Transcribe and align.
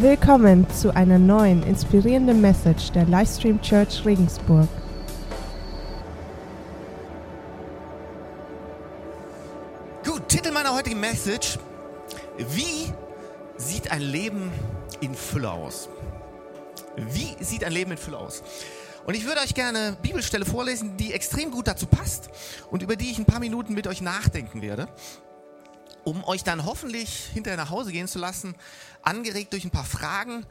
Willkommen 0.00 0.66
zu 0.70 0.96
einer 0.96 1.18
neuen 1.18 1.62
inspirierenden 1.62 2.40
Message 2.40 2.90
der 2.92 3.04
Livestream 3.04 3.60
Church 3.60 4.02
Regensburg. 4.06 4.66
Gut, 10.02 10.26
Titel 10.26 10.52
meiner 10.52 10.74
heutigen 10.74 10.98
Message: 11.00 11.58
Wie 12.38 12.90
sieht 13.58 13.92
ein 13.92 14.00
Leben 14.00 14.50
in 15.02 15.14
Fülle 15.14 15.50
aus? 15.50 15.90
Wie 16.96 17.36
sieht 17.44 17.62
ein 17.62 17.72
Leben 17.72 17.90
in 17.90 17.98
Fülle 17.98 18.16
aus? 18.16 18.42
Und 19.04 19.12
ich 19.12 19.26
würde 19.26 19.42
euch 19.42 19.52
gerne 19.52 19.98
Bibelstelle 20.00 20.46
vorlesen, 20.46 20.96
die 20.96 21.12
extrem 21.12 21.50
gut 21.50 21.68
dazu 21.68 21.84
passt 21.84 22.30
und 22.70 22.82
über 22.82 22.96
die 22.96 23.10
ich 23.10 23.18
ein 23.18 23.26
paar 23.26 23.40
Minuten 23.40 23.74
mit 23.74 23.86
euch 23.86 24.00
nachdenken 24.00 24.62
werde, 24.62 24.88
um 26.04 26.24
euch 26.24 26.44
dann 26.44 26.64
hoffentlich 26.64 27.26
hinterher 27.32 27.56
nach 27.56 27.70
Hause 27.70 27.92
gehen 27.92 28.08
zu 28.08 28.18
lassen, 28.18 28.54
angeregt 29.02 29.52
durch 29.52 29.64
ein 29.64 29.70
paar 29.70 29.84
Fragen, 29.84 30.46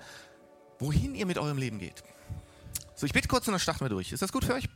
wohin 0.79 1.15
ihr 1.15 1.25
mit 1.25 1.37
eurem 1.37 1.57
Leben 1.57 1.79
geht. 1.79 2.03
So, 2.95 3.05
ich 3.05 3.13
bitte 3.13 3.27
kurz 3.27 3.47
und 3.47 3.53
dann 3.53 3.59
starten 3.59 3.81
wir 3.81 3.89
durch. 3.89 4.11
Ist 4.11 4.21
das 4.21 4.31
gut 4.31 4.45
für 4.45 4.53
euch? 4.53 4.67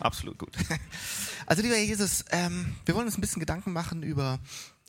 Absolut 0.00 0.38
gut. 0.38 0.56
Also, 1.46 1.62
lieber 1.62 1.78
Jesus, 1.78 2.26
ähm, 2.30 2.76
wir 2.84 2.94
wollen 2.94 3.06
uns 3.06 3.16
ein 3.16 3.22
bisschen 3.22 3.40
Gedanken 3.40 3.72
machen 3.72 4.02
über 4.02 4.38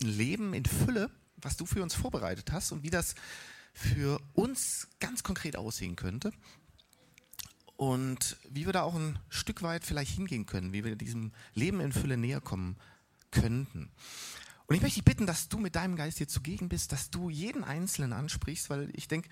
ein 0.01 0.07
Leben 0.07 0.53
in 0.53 0.65
Fülle, 0.65 1.09
was 1.37 1.55
du 1.55 1.65
für 1.65 1.81
uns 1.81 1.93
vorbereitet 1.95 2.51
hast 2.51 2.73
und 2.73 2.83
wie 2.83 2.89
das 2.89 3.15
für 3.71 4.19
uns 4.33 4.89
ganz 4.99 5.23
konkret 5.23 5.55
aussehen 5.55 5.95
könnte. 5.95 6.33
Und 7.77 8.35
wie 8.49 8.65
wir 8.65 8.73
da 8.73 8.81
auch 8.81 8.95
ein 8.95 9.19
Stück 9.29 9.61
weit 9.61 9.85
vielleicht 9.85 10.11
hingehen 10.11 10.45
können, 10.45 10.73
wie 10.73 10.83
wir 10.83 10.97
diesem 10.97 11.31
Leben 11.53 11.79
in 11.79 11.93
Fülle 11.93 12.17
näher 12.17 12.41
kommen 12.41 12.75
könnten. 13.31 13.89
Und 14.69 14.75
ich 14.75 14.83
möchte 14.83 14.99
dich 14.99 15.05
bitten, 15.05 15.25
dass 15.25 15.49
du 15.49 15.57
mit 15.57 15.75
deinem 15.75 15.95
Geist 15.95 16.19
hier 16.19 16.27
zugegen 16.27 16.69
bist, 16.69 16.91
dass 16.91 17.09
du 17.09 17.31
jeden 17.31 17.63
Einzelnen 17.63 18.13
ansprichst, 18.13 18.69
weil 18.69 18.91
ich 18.93 19.07
denke, 19.07 19.27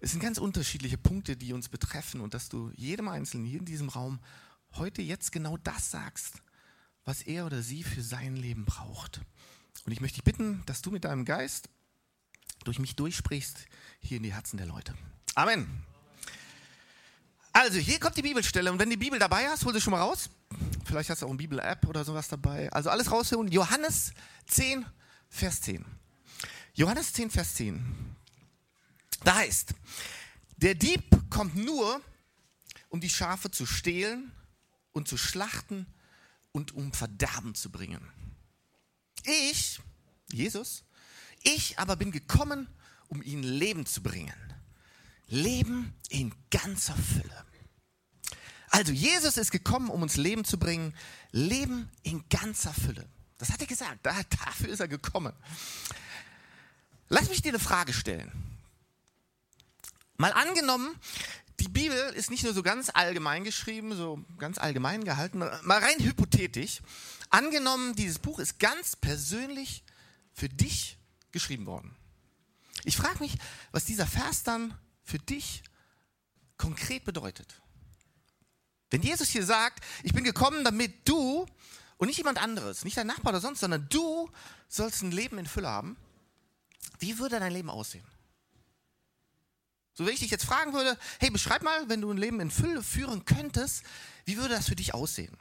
es 0.00 0.10
sind 0.10 0.20
ganz 0.20 0.38
unterschiedliche 0.38 0.98
Punkte, 0.98 1.36
die 1.36 1.52
uns 1.52 1.68
betreffen 1.68 2.20
und 2.20 2.34
dass 2.34 2.48
du 2.48 2.72
jedem 2.74 3.06
Einzelnen 3.06 3.46
hier 3.46 3.60
in 3.60 3.64
diesem 3.64 3.88
Raum 3.88 4.18
heute 4.72 5.00
jetzt 5.00 5.30
genau 5.30 5.56
das 5.56 5.92
sagst, 5.92 6.42
was 7.04 7.22
er 7.22 7.46
oder 7.46 7.62
sie 7.62 7.84
für 7.84 8.02
sein 8.02 8.34
Leben 8.34 8.64
braucht. 8.64 9.20
Und 9.84 9.92
ich 9.92 10.00
möchte 10.00 10.16
dich 10.16 10.24
bitten, 10.24 10.64
dass 10.66 10.82
du 10.82 10.90
mit 10.90 11.04
deinem 11.04 11.24
Geist 11.24 11.68
durch 12.64 12.80
mich 12.80 12.96
durchsprichst 12.96 13.66
hier 14.00 14.16
in 14.16 14.24
die 14.24 14.34
Herzen 14.34 14.56
der 14.56 14.66
Leute. 14.66 14.96
Amen. 15.36 15.84
Also, 17.64 17.78
hier 17.78 18.00
kommt 18.00 18.16
die 18.16 18.22
Bibelstelle 18.22 18.72
und 18.72 18.80
wenn 18.80 18.90
die 18.90 18.96
Bibel 18.96 19.20
dabei 19.20 19.48
hast, 19.48 19.64
hol 19.64 19.72
sie 19.72 19.80
schon 19.80 19.92
mal 19.92 20.00
raus. 20.00 20.28
Vielleicht 20.84 21.10
hast 21.10 21.22
du 21.22 21.26
auch 21.26 21.30
eine 21.30 21.38
Bibel-App 21.38 21.86
oder 21.86 22.04
sowas 22.04 22.26
dabei. 22.26 22.68
Also 22.72 22.90
alles 22.90 23.12
rausholen. 23.12 23.52
Johannes 23.52 24.12
10, 24.48 24.84
Vers 25.28 25.60
10. 25.60 25.84
Johannes 26.74 27.12
10, 27.12 27.30
Vers 27.30 27.54
10. 27.54 28.16
Da 29.22 29.36
heißt, 29.36 29.74
der 30.56 30.74
Dieb 30.74 31.04
kommt 31.30 31.54
nur, 31.54 32.00
um 32.88 33.00
die 33.00 33.08
Schafe 33.08 33.48
zu 33.48 33.64
stehlen 33.64 34.32
und 34.90 35.06
zu 35.06 35.16
schlachten 35.16 35.86
und 36.50 36.72
um 36.72 36.92
Verderben 36.92 37.54
zu 37.54 37.70
bringen. 37.70 38.02
Ich, 39.22 39.78
Jesus, 40.32 40.82
ich 41.44 41.78
aber 41.78 41.94
bin 41.94 42.10
gekommen, 42.10 42.66
um 43.06 43.22
ihnen 43.22 43.44
Leben 43.44 43.86
zu 43.86 44.02
bringen. 44.02 44.34
Leben 45.28 45.94
in 46.08 46.34
ganzer 46.50 46.96
Fülle. 46.96 47.51
Also 48.72 48.90
Jesus 48.90 49.36
ist 49.36 49.50
gekommen, 49.50 49.90
um 49.90 50.02
uns 50.02 50.16
Leben 50.16 50.44
zu 50.46 50.58
bringen. 50.58 50.94
Leben 51.30 51.90
in 52.02 52.24
ganzer 52.30 52.72
Fülle. 52.72 53.06
Das 53.36 53.50
hat 53.50 53.60
er 53.60 53.66
gesagt. 53.66 54.04
Dafür 54.04 54.70
ist 54.70 54.80
er 54.80 54.88
gekommen. 54.88 55.34
Lass 57.08 57.28
mich 57.28 57.42
dir 57.42 57.50
eine 57.50 57.58
Frage 57.58 57.92
stellen. 57.92 58.32
Mal 60.16 60.32
angenommen, 60.32 60.98
die 61.60 61.68
Bibel 61.68 61.98
ist 62.14 62.30
nicht 62.30 62.44
nur 62.44 62.54
so 62.54 62.62
ganz 62.62 62.88
allgemein 62.88 63.44
geschrieben, 63.44 63.94
so 63.94 64.24
ganz 64.38 64.56
allgemein 64.56 65.04
gehalten, 65.04 65.38
mal 65.38 65.78
rein 65.78 65.98
hypothetisch. 65.98 66.80
Angenommen, 67.28 67.94
dieses 67.94 68.18
Buch 68.18 68.38
ist 68.38 68.58
ganz 68.58 68.96
persönlich 68.96 69.84
für 70.32 70.48
dich 70.48 70.96
geschrieben 71.30 71.66
worden. 71.66 71.94
Ich 72.84 72.96
frage 72.96 73.18
mich, 73.18 73.34
was 73.70 73.84
dieser 73.84 74.06
Vers 74.06 74.44
dann 74.44 74.74
für 75.04 75.18
dich 75.18 75.62
konkret 76.56 77.04
bedeutet. 77.04 77.61
Wenn 78.92 79.00
Jesus 79.00 79.30
hier 79.30 79.44
sagt, 79.44 79.82
ich 80.02 80.12
bin 80.12 80.22
gekommen, 80.22 80.64
damit 80.64 81.08
du 81.08 81.46
und 81.96 82.08
nicht 82.08 82.18
jemand 82.18 82.40
anderes, 82.40 82.84
nicht 82.84 82.98
dein 82.98 83.06
Nachbar 83.06 83.32
oder 83.32 83.40
sonst, 83.40 83.60
sondern 83.60 83.88
du 83.88 84.30
sollst 84.68 85.02
ein 85.02 85.12
Leben 85.12 85.38
in 85.38 85.46
Fülle 85.46 85.68
haben, 85.68 85.96
wie 86.98 87.18
würde 87.18 87.40
dein 87.40 87.52
Leben 87.52 87.70
aussehen? 87.70 88.04
So, 89.94 90.04
wenn 90.04 90.12
ich 90.12 90.20
dich 90.20 90.30
jetzt 90.30 90.44
fragen 90.44 90.74
würde, 90.74 90.98
hey, 91.20 91.30
beschreib 91.30 91.62
mal, 91.62 91.88
wenn 91.88 92.02
du 92.02 92.10
ein 92.10 92.18
Leben 92.18 92.38
in 92.40 92.50
Fülle 92.50 92.82
führen 92.82 93.24
könntest, 93.24 93.82
wie 94.26 94.36
würde 94.36 94.54
das 94.54 94.68
für 94.68 94.76
dich 94.76 94.92
aussehen? 94.92 95.34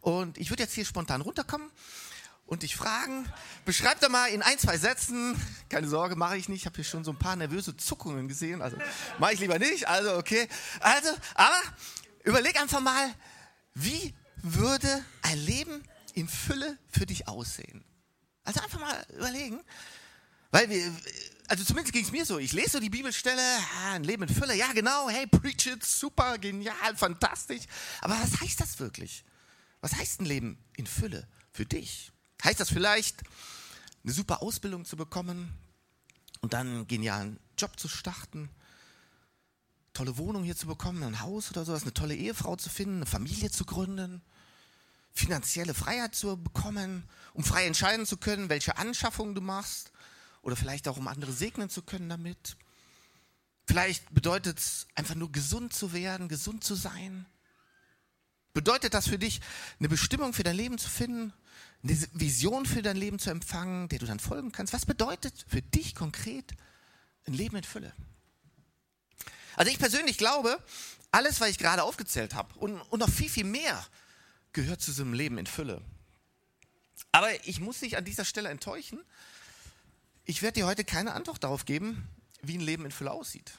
Und 0.00 0.38
ich 0.38 0.50
würde 0.50 0.62
jetzt 0.62 0.74
hier 0.74 0.84
spontan 0.84 1.22
runterkommen 1.22 1.68
und 2.46 2.62
dich 2.62 2.76
fragen, 2.76 3.28
beschreib 3.64 4.00
doch 4.00 4.10
mal 4.10 4.26
in 4.26 4.42
ein, 4.42 4.58
zwei 4.60 4.78
Sätzen, 4.78 5.40
keine 5.68 5.88
Sorge, 5.88 6.14
mache 6.14 6.36
ich 6.36 6.48
nicht, 6.48 6.60
ich 6.60 6.66
habe 6.66 6.76
hier 6.76 6.84
schon 6.84 7.02
so 7.02 7.10
ein 7.10 7.18
paar 7.18 7.34
nervöse 7.34 7.76
Zuckungen 7.76 8.28
gesehen, 8.28 8.62
also 8.62 8.76
mache 9.18 9.32
ich 9.32 9.40
lieber 9.40 9.58
nicht, 9.58 9.88
also 9.88 10.16
okay. 10.16 10.46
Also, 10.78 11.08
aber 11.34 11.60
überleg 12.24 12.60
einfach 12.60 12.80
mal, 12.80 13.14
wie 13.74 14.14
würde 14.36 15.04
ein 15.22 15.38
Leben 15.38 15.82
in 16.14 16.28
Fülle 16.28 16.78
für 16.90 17.06
dich 17.06 17.28
aussehen? 17.28 17.84
Also 18.44 18.60
einfach 18.60 18.80
mal 18.80 19.06
überlegen, 19.16 19.60
weil 20.50 20.68
wir, 20.68 20.92
also 21.48 21.64
zumindest 21.64 21.92
ging 21.92 22.04
es 22.04 22.12
mir 22.12 22.24
so, 22.24 22.38
ich 22.38 22.52
lese 22.52 22.70
so 22.70 22.80
die 22.80 22.90
Bibelstelle, 22.90 23.42
ah, 23.84 23.92
ein 23.92 24.04
Leben 24.04 24.24
in 24.24 24.28
Fülle, 24.28 24.54
ja 24.54 24.72
genau, 24.72 25.08
hey, 25.08 25.26
preach 25.26 25.66
it, 25.66 25.84
super, 25.84 26.38
genial, 26.38 26.96
fantastisch. 26.96 27.64
Aber 28.00 28.14
was 28.20 28.40
heißt 28.40 28.60
das 28.60 28.78
wirklich? 28.78 29.24
Was 29.80 29.94
heißt 29.94 30.20
ein 30.20 30.26
Leben 30.26 30.58
in 30.76 30.86
Fülle 30.86 31.26
für 31.52 31.66
dich? 31.66 32.12
Heißt 32.42 32.60
das 32.60 32.68
vielleicht, 32.68 33.22
eine 34.02 34.12
super 34.12 34.42
Ausbildung 34.42 34.84
zu 34.84 34.96
bekommen 34.96 35.52
und 36.40 36.52
dann 36.52 36.68
einen 36.68 36.86
genialen 36.86 37.40
Job 37.58 37.78
zu 37.80 37.88
starten? 37.88 38.50
Tolle 39.94 40.18
Wohnung 40.18 40.44
hier 40.44 40.56
zu 40.56 40.66
bekommen, 40.66 41.02
ein 41.02 41.20
Haus 41.20 41.50
oder 41.50 41.64
sowas, 41.64 41.82
eine 41.82 41.94
tolle 41.94 42.16
Ehefrau 42.16 42.56
zu 42.56 42.68
finden, 42.68 42.96
eine 42.96 43.06
Familie 43.06 43.50
zu 43.50 43.64
gründen, 43.64 44.22
finanzielle 45.12 45.72
Freiheit 45.72 46.14
zu 46.14 46.36
bekommen, 46.36 47.08
um 47.32 47.44
frei 47.44 47.64
entscheiden 47.66 48.04
zu 48.04 48.16
können, 48.16 48.48
welche 48.48 48.76
Anschaffungen 48.76 49.34
du 49.34 49.40
machst, 49.40 49.92
oder 50.42 50.56
vielleicht 50.56 50.88
auch 50.88 50.96
um 50.96 51.08
andere 51.08 51.32
segnen 51.32 51.70
zu 51.70 51.82
können 51.82 52.08
damit. 52.08 52.56
Vielleicht 53.66 54.12
bedeutet 54.12 54.58
es 54.58 54.86
einfach 54.94 55.14
nur 55.14 55.32
gesund 55.32 55.72
zu 55.72 55.92
werden, 55.92 56.28
gesund 56.28 56.64
zu 56.64 56.74
sein. 56.74 57.24
Bedeutet 58.52 58.94
das 58.94 59.08
für 59.08 59.18
dich, 59.18 59.40
eine 59.78 59.88
Bestimmung 59.88 60.32
für 60.32 60.42
dein 60.42 60.56
Leben 60.56 60.76
zu 60.76 60.88
finden, 60.88 61.32
eine 61.82 61.98
Vision 62.12 62.66
für 62.66 62.82
dein 62.82 62.96
Leben 62.96 63.18
zu 63.18 63.30
empfangen, 63.30 63.88
der 63.88 64.00
du 64.00 64.06
dann 64.06 64.20
folgen 64.20 64.52
kannst? 64.52 64.72
Was 64.72 64.86
bedeutet 64.86 65.46
für 65.48 65.62
dich 65.62 65.94
konkret 65.94 66.52
ein 67.26 67.32
Leben 67.32 67.56
in 67.56 67.64
Fülle? 67.64 67.92
Also 69.56 69.70
ich 69.70 69.78
persönlich 69.78 70.18
glaube, 70.18 70.58
alles, 71.10 71.40
was 71.40 71.50
ich 71.50 71.58
gerade 71.58 71.82
aufgezählt 71.82 72.34
habe 72.34 72.52
und, 72.58 72.80
und 72.80 73.00
noch 73.00 73.10
viel, 73.10 73.30
viel 73.30 73.44
mehr, 73.44 73.84
gehört 74.52 74.80
zu 74.80 74.92
so 74.92 75.02
einem 75.02 75.12
Leben 75.12 75.38
in 75.38 75.46
Fülle. 75.46 75.80
Aber 77.12 77.28
ich 77.46 77.60
muss 77.60 77.80
dich 77.80 77.96
an 77.96 78.04
dieser 78.04 78.24
Stelle 78.24 78.48
enttäuschen, 78.48 79.00
ich 80.24 80.42
werde 80.42 80.60
dir 80.60 80.66
heute 80.66 80.84
keine 80.84 81.12
Antwort 81.12 81.44
darauf 81.44 81.66
geben, 81.66 82.08
wie 82.42 82.56
ein 82.56 82.62
Leben 82.62 82.84
in 82.84 82.90
Fülle 82.90 83.10
aussieht. 83.10 83.52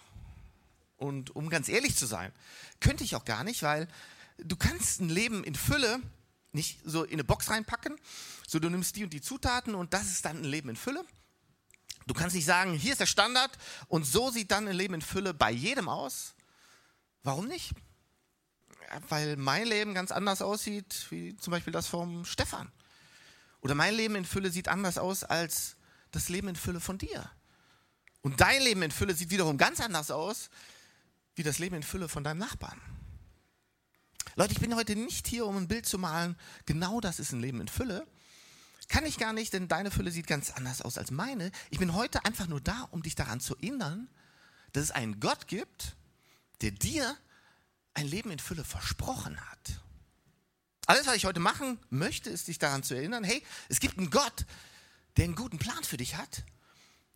Und 0.97 1.35
um 1.35 1.49
ganz 1.49 1.69
ehrlich 1.69 1.95
zu 1.95 2.05
sein, 2.05 2.31
könnte 2.79 3.03
ich 3.03 3.15
auch 3.15 3.25
gar 3.25 3.43
nicht, 3.43 3.61
weil 3.61 3.87
du 4.37 4.55
kannst 4.55 4.99
ein 5.01 5.09
Leben 5.09 5.43
in 5.43 5.55
Fülle 5.55 6.01
nicht 6.53 6.79
so 6.85 7.03
in 7.03 7.13
eine 7.13 7.23
Box 7.23 7.49
reinpacken, 7.49 7.95
so 8.47 8.59
du 8.59 8.69
nimmst 8.69 8.95
die 8.95 9.03
und 9.03 9.13
die 9.13 9.21
Zutaten 9.21 9.75
und 9.75 9.93
das 9.93 10.07
ist 10.07 10.25
dann 10.25 10.37
ein 10.37 10.45
Leben 10.45 10.69
in 10.69 10.75
Fülle. 10.75 11.03
Du 12.05 12.13
kannst 12.13 12.35
nicht 12.35 12.45
sagen, 12.45 12.73
hier 12.73 12.91
ist 12.91 13.01
der 13.01 13.07
Standard 13.07 13.51
und 13.87 14.05
so 14.05 14.29
sieht 14.29 14.51
dann 14.51 14.67
ein 14.67 14.75
Leben 14.75 14.93
in 14.93 15.01
Fülle 15.01 15.33
bei 15.33 15.51
jedem 15.51 15.89
aus. 15.89 16.35
Warum 17.23 17.47
nicht? 17.47 17.71
Weil 19.09 19.35
mein 19.37 19.65
Leben 19.65 19.95
ganz 19.95 20.11
anders 20.11 20.41
aussieht, 20.41 21.07
wie 21.09 21.35
zum 21.37 21.51
Beispiel 21.51 21.73
das 21.73 21.87
vom 21.87 22.23
Stefan. 22.23 22.71
Oder 23.61 23.73
mein 23.73 23.95
Leben 23.95 24.15
in 24.15 24.25
Fülle 24.25 24.51
sieht 24.51 24.67
anders 24.67 24.99
aus 24.99 25.23
als 25.23 25.75
das 26.11 26.29
Leben 26.29 26.47
in 26.47 26.55
Fülle 26.55 26.79
von 26.79 26.99
dir. 26.99 27.29
Und 28.21 28.39
dein 28.41 28.61
Leben 28.61 28.83
in 28.83 28.91
Fülle 28.91 29.15
sieht 29.15 29.31
wiederum 29.31 29.57
ganz 29.57 29.81
anders 29.81 30.11
aus, 30.11 30.49
wie 31.35 31.43
das 31.43 31.57
Leben 31.59 31.75
in 31.75 31.83
Fülle 31.83 32.07
von 32.07 32.23
deinem 32.23 32.37
Nachbarn. 32.37 32.79
Leute, 34.35 34.53
ich 34.53 34.59
bin 34.59 34.75
heute 34.75 34.95
nicht 34.95 35.27
hier, 35.27 35.45
um 35.45 35.57
ein 35.57 35.67
Bild 35.67 35.85
zu 35.85 35.97
malen. 35.97 36.37
Genau 36.65 37.01
das 37.01 37.19
ist 37.19 37.31
ein 37.31 37.39
Leben 37.39 37.61
in 37.61 37.67
Fülle. 37.67 38.05
Kann 38.87 39.05
ich 39.05 39.17
gar 39.17 39.33
nicht, 39.33 39.53
denn 39.53 39.67
deine 39.67 39.91
Fülle 39.91 40.11
sieht 40.11 40.27
ganz 40.27 40.51
anders 40.51 40.81
aus 40.81 40.97
als 40.97 41.11
meine. 41.11 41.51
Ich 41.69 41.79
bin 41.79 41.93
heute 41.93 42.23
einfach 42.25 42.47
nur 42.47 42.61
da, 42.61 42.87
um 42.91 43.01
dich 43.01 43.15
daran 43.15 43.39
zu 43.39 43.55
erinnern, 43.55 44.07
dass 44.73 44.83
es 44.83 44.91
einen 44.91 45.19
Gott 45.19 45.47
gibt, 45.47 45.95
der 46.61 46.71
dir 46.71 47.17
ein 47.93 48.07
Leben 48.07 48.31
in 48.31 48.39
Fülle 48.39 48.63
versprochen 48.63 49.39
hat. 49.39 49.81
Alles, 50.85 51.07
was 51.07 51.15
ich 51.15 51.25
heute 51.25 51.39
machen 51.39 51.79
möchte, 51.89 52.29
ist 52.29 52.47
dich 52.47 52.59
daran 52.59 52.83
zu 52.83 52.93
erinnern, 52.93 53.23
hey, 53.23 53.41
es 53.69 53.79
gibt 53.79 53.97
einen 53.97 54.11
Gott, 54.11 54.45
der 55.17 55.25
einen 55.25 55.35
guten 55.35 55.57
Plan 55.57 55.83
für 55.83 55.97
dich 55.97 56.15
hat 56.15 56.43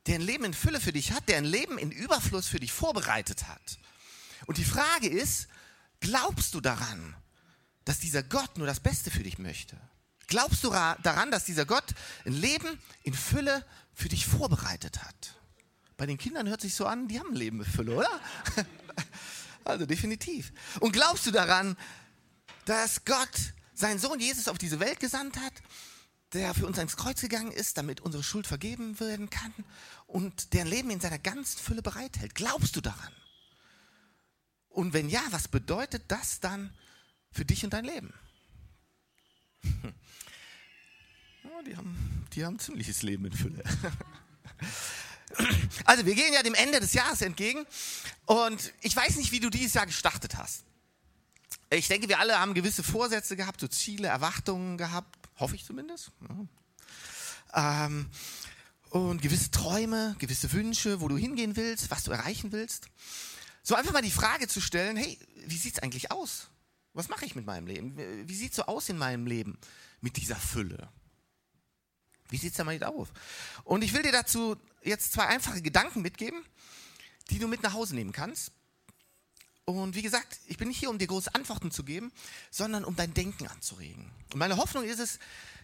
der 0.09 0.15
ein 0.15 0.21
Leben 0.21 0.45
in 0.45 0.53
Fülle 0.55 0.79
für 0.81 0.91
dich 0.91 1.11
hat, 1.11 1.29
der 1.29 1.37
ein 1.37 1.45
Leben 1.45 1.77
in 1.77 1.91
Überfluss 1.91 2.47
für 2.47 2.59
dich 2.59 2.71
vorbereitet 2.71 3.47
hat. 3.47 3.79
Und 4.47 4.57
die 4.57 4.65
Frage 4.65 5.07
ist, 5.07 5.47
glaubst 5.99 6.55
du 6.55 6.61
daran, 6.61 7.15
dass 7.85 7.99
dieser 7.99 8.23
Gott 8.23 8.57
nur 8.57 8.65
das 8.65 8.79
Beste 8.79 9.11
für 9.11 9.21
dich 9.21 9.37
möchte? 9.37 9.79
Glaubst 10.29 10.63
du 10.63 10.69
daran, 10.69 11.31
dass 11.31 11.45
dieser 11.45 11.65
Gott 11.65 11.95
ein 12.25 12.33
Leben 12.33 12.79
in 13.03 13.13
Fülle 13.13 13.65
für 13.93 14.09
dich 14.09 14.25
vorbereitet 14.25 15.03
hat? 15.03 15.35
Bei 15.97 16.05
den 16.05 16.17
Kindern 16.17 16.47
hört 16.47 16.61
sich 16.61 16.75
so 16.75 16.85
an, 16.85 17.07
die 17.07 17.19
haben 17.19 17.31
ein 17.31 17.35
Leben 17.35 17.59
in 17.59 17.65
Fülle, 17.65 17.95
oder? 17.95 18.21
Also 19.65 19.85
definitiv. 19.85 20.51
Und 20.79 20.93
glaubst 20.93 21.27
du 21.27 21.31
daran, 21.31 21.77
dass 22.65 23.05
Gott 23.05 23.53
seinen 23.73 23.99
Sohn 23.99 24.19
Jesus 24.19 24.47
auf 24.47 24.57
diese 24.57 24.79
Welt 24.79 24.99
gesandt 24.99 25.37
hat, 25.37 25.53
der 26.33 26.53
für 26.55 26.65
uns 26.65 26.79
ans 26.79 26.97
Kreuz 26.97 27.21
gegangen 27.21 27.51
ist, 27.51 27.77
damit 27.77 28.01
unsere 28.01 28.23
Schuld 28.23 28.47
vergeben 28.47 28.99
werden 28.99 29.29
kann 29.29 29.53
und 30.07 30.53
der 30.53 30.65
Leben 30.65 30.89
in 30.89 30.99
seiner 30.99 31.19
ganzen 31.19 31.59
Fülle 31.59 31.83
bereithält? 31.83 32.33
Glaubst 32.33 32.75
du 32.75 32.81
daran? 32.81 33.13
Und 34.69 34.93
wenn 34.93 35.09
ja, 35.09 35.21
was 35.31 35.47
bedeutet 35.47 36.03
das 36.07 36.39
dann 36.39 36.73
für 37.31 37.45
dich 37.45 37.63
und 37.63 37.73
dein 37.73 37.85
Leben? 37.85 38.13
Die, 41.65 41.75
haben, 41.75 42.25
die 42.33 42.45
haben 42.45 42.55
ein 42.55 42.59
ziemliches 42.59 43.01
Leben 43.01 43.25
in 43.25 43.33
Fülle. 43.33 43.63
Also 45.85 46.05
wir 46.07 46.15
gehen 46.15 46.33
ja 46.33 46.41
dem 46.41 46.55
Ende 46.55 46.79
des 46.79 46.93
Jahres 46.93 47.21
entgegen 47.21 47.65
und 48.25 48.73
ich 48.81 48.95
weiß 48.95 49.15
nicht, 49.17 49.31
wie 49.31 49.39
du 49.39 49.51
dieses 49.51 49.75
Jahr 49.75 49.85
gestartet 49.85 50.35
hast. 50.35 50.63
Ich 51.69 51.87
denke, 51.87 52.09
wir 52.09 52.19
alle 52.19 52.39
haben 52.39 52.55
gewisse 52.55 52.81
Vorsätze 52.81 53.35
gehabt, 53.35 53.61
so 53.61 53.67
Ziele, 53.67 54.07
Erwartungen 54.07 54.77
gehabt, 54.77 55.15
hoffe 55.37 55.55
ich 55.55 55.65
zumindest. 55.65 56.11
Ähm, 57.53 58.09
und 58.89 59.21
gewisse 59.21 59.51
Träume, 59.51 60.15
gewisse 60.17 60.51
Wünsche, 60.51 60.99
wo 60.99 61.07
du 61.07 61.15
hingehen 61.15 61.55
willst, 61.55 61.91
was 61.91 62.03
du 62.03 62.11
erreichen 62.11 62.51
willst. 62.51 62.87
So 63.61 63.75
einfach 63.75 63.93
mal 63.93 64.01
die 64.01 64.09
Frage 64.09 64.47
zu 64.47 64.61
stellen, 64.61 64.97
hey, 64.97 65.19
wie 65.45 65.57
sieht 65.57 65.73
es 65.73 65.83
eigentlich 65.83 66.11
aus? 66.11 66.49
Was 66.93 67.07
mache 67.07 67.25
ich 67.25 67.35
mit 67.35 67.45
meinem 67.45 67.67
Leben? 67.67 67.95
Wie 68.27 68.35
sieht 68.35 68.51
es 68.51 68.55
so 68.57 68.63
aus 68.63 68.89
in 68.89 68.97
meinem 68.97 69.27
Leben 69.27 69.59
mit 70.01 70.17
dieser 70.17 70.37
Fülle? 70.37 70.89
Wie 72.29 72.37
sieht 72.37 72.51
es 72.51 72.57
damit 72.57 72.83
aus? 72.83 73.09
Und 73.63 73.83
ich 73.83 73.93
will 73.93 74.03
dir 74.03 74.11
dazu 74.11 74.55
jetzt 74.83 75.11
zwei 75.11 75.25
einfache 75.25 75.61
Gedanken 75.61 76.01
mitgeben, 76.01 76.43
die 77.29 77.39
du 77.39 77.47
mit 77.47 77.63
nach 77.63 77.73
Hause 77.73 77.95
nehmen 77.95 78.11
kannst. 78.11 78.51
Und 79.65 79.95
wie 79.95 80.01
gesagt, 80.01 80.39
ich 80.47 80.57
bin 80.57 80.67
nicht 80.67 80.79
hier, 80.79 80.89
um 80.89 80.97
dir 80.97 81.07
große 81.07 81.33
Antworten 81.35 81.69
zu 81.69 81.83
geben, 81.83 82.11
sondern 82.49 82.83
um 82.83 82.95
dein 82.95 83.13
Denken 83.13 83.47
anzuregen. 83.47 84.11
Und 84.33 84.39
meine 84.39 84.57
Hoffnung 84.57 84.83
ist 84.83 84.99
es, 84.99 85.19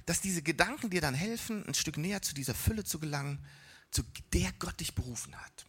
dass 0.05 0.21
diese 0.21 0.43
Gedanken 0.43 0.91
dir 0.91 1.01
dann 1.01 1.15
helfen, 1.15 1.65
ein 1.67 1.73
Stück 1.73 1.97
näher 1.97 2.21
zu 2.21 2.35
dieser 2.35 2.53
Fülle 2.53 2.83
zu 2.83 2.99
gelangen, 2.99 3.43
zu 3.89 4.03
der 4.33 4.51
Gott 4.59 4.79
dich 4.79 4.93
berufen 4.93 5.35
hat. 5.35 5.65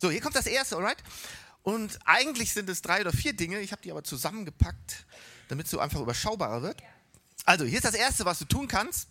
So, 0.00 0.10
hier 0.10 0.20
kommt 0.20 0.34
das 0.34 0.46
erste, 0.46 0.76
alright? 0.76 1.02
Und 1.62 1.98
eigentlich 2.04 2.52
sind 2.52 2.68
es 2.68 2.82
drei 2.82 3.00
oder 3.00 3.12
vier 3.12 3.34
Dinge, 3.34 3.60
ich 3.60 3.72
habe 3.72 3.82
die 3.82 3.90
aber 3.90 4.02
zusammengepackt, 4.02 5.06
damit 5.48 5.66
es 5.66 5.70
so 5.70 5.78
einfach 5.78 6.00
überschaubarer 6.00 6.62
wird. 6.62 6.82
Also, 7.44 7.64
hier 7.64 7.78
ist 7.78 7.84
das 7.84 7.94
erste, 7.94 8.24
was 8.24 8.38
du 8.38 8.46
tun 8.46 8.68
kannst. 8.68 9.08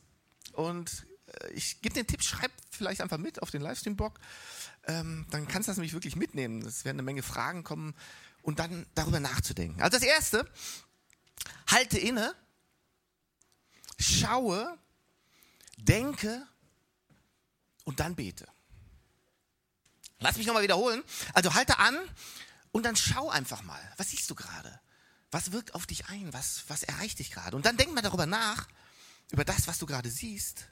Und 0.53 1.05
äh, 1.27 1.51
ich 1.51 1.81
gebe 1.81 1.93
den 1.93 2.07
Tipp, 2.07 2.23
schreib 2.23 2.51
vielleicht 2.71 3.01
einfach 3.01 3.17
mit 3.17 3.41
auf 3.41 3.51
den 3.51 3.61
Livestream-Blog. 3.61 4.19
Ähm, 4.85 5.25
dann 5.31 5.47
kannst 5.47 5.67
du 5.67 5.71
das 5.71 5.77
nämlich 5.77 5.93
wirklich 5.93 6.15
mitnehmen. 6.15 6.61
Es 6.65 6.85
werden 6.85 6.97
eine 6.97 7.03
Menge 7.03 7.23
Fragen 7.23 7.63
kommen 7.63 7.95
und 8.41 8.59
dann 8.59 8.85
darüber 8.95 9.19
nachzudenken. 9.19 9.81
Also 9.81 9.97
das 9.97 10.07
Erste, 10.07 10.49
halte 11.67 11.97
inne, 11.97 12.33
schaue, 13.99 14.77
denke 15.77 16.45
und 17.83 17.99
dann 17.99 18.15
bete. 18.15 18.47
Lass 20.19 20.37
mich 20.37 20.47
nochmal 20.47 20.63
wiederholen. 20.63 21.03
Also 21.33 21.53
halte 21.53 21.77
an 21.79 21.97
und 22.71 22.83
dann 22.85 22.95
schau 22.95 23.29
einfach 23.29 23.63
mal. 23.63 23.81
Was 23.97 24.09
siehst 24.09 24.29
du 24.29 24.35
gerade? 24.35 24.79
Was 25.29 25.51
wirkt 25.51 25.75
auf 25.75 25.85
dich 25.85 26.07
ein? 26.07 26.33
Was, 26.33 26.63
was 26.67 26.83
erreicht 26.83 27.19
dich 27.19 27.31
gerade? 27.31 27.55
Und 27.55 27.65
dann 27.65 27.77
denk 27.77 27.93
mal 27.93 28.01
darüber 28.01 28.25
nach, 28.25 28.67
über 29.31 29.45
das, 29.45 29.67
was 29.67 29.79
du 29.79 29.85
gerade 29.85 30.09
siehst 30.09 30.67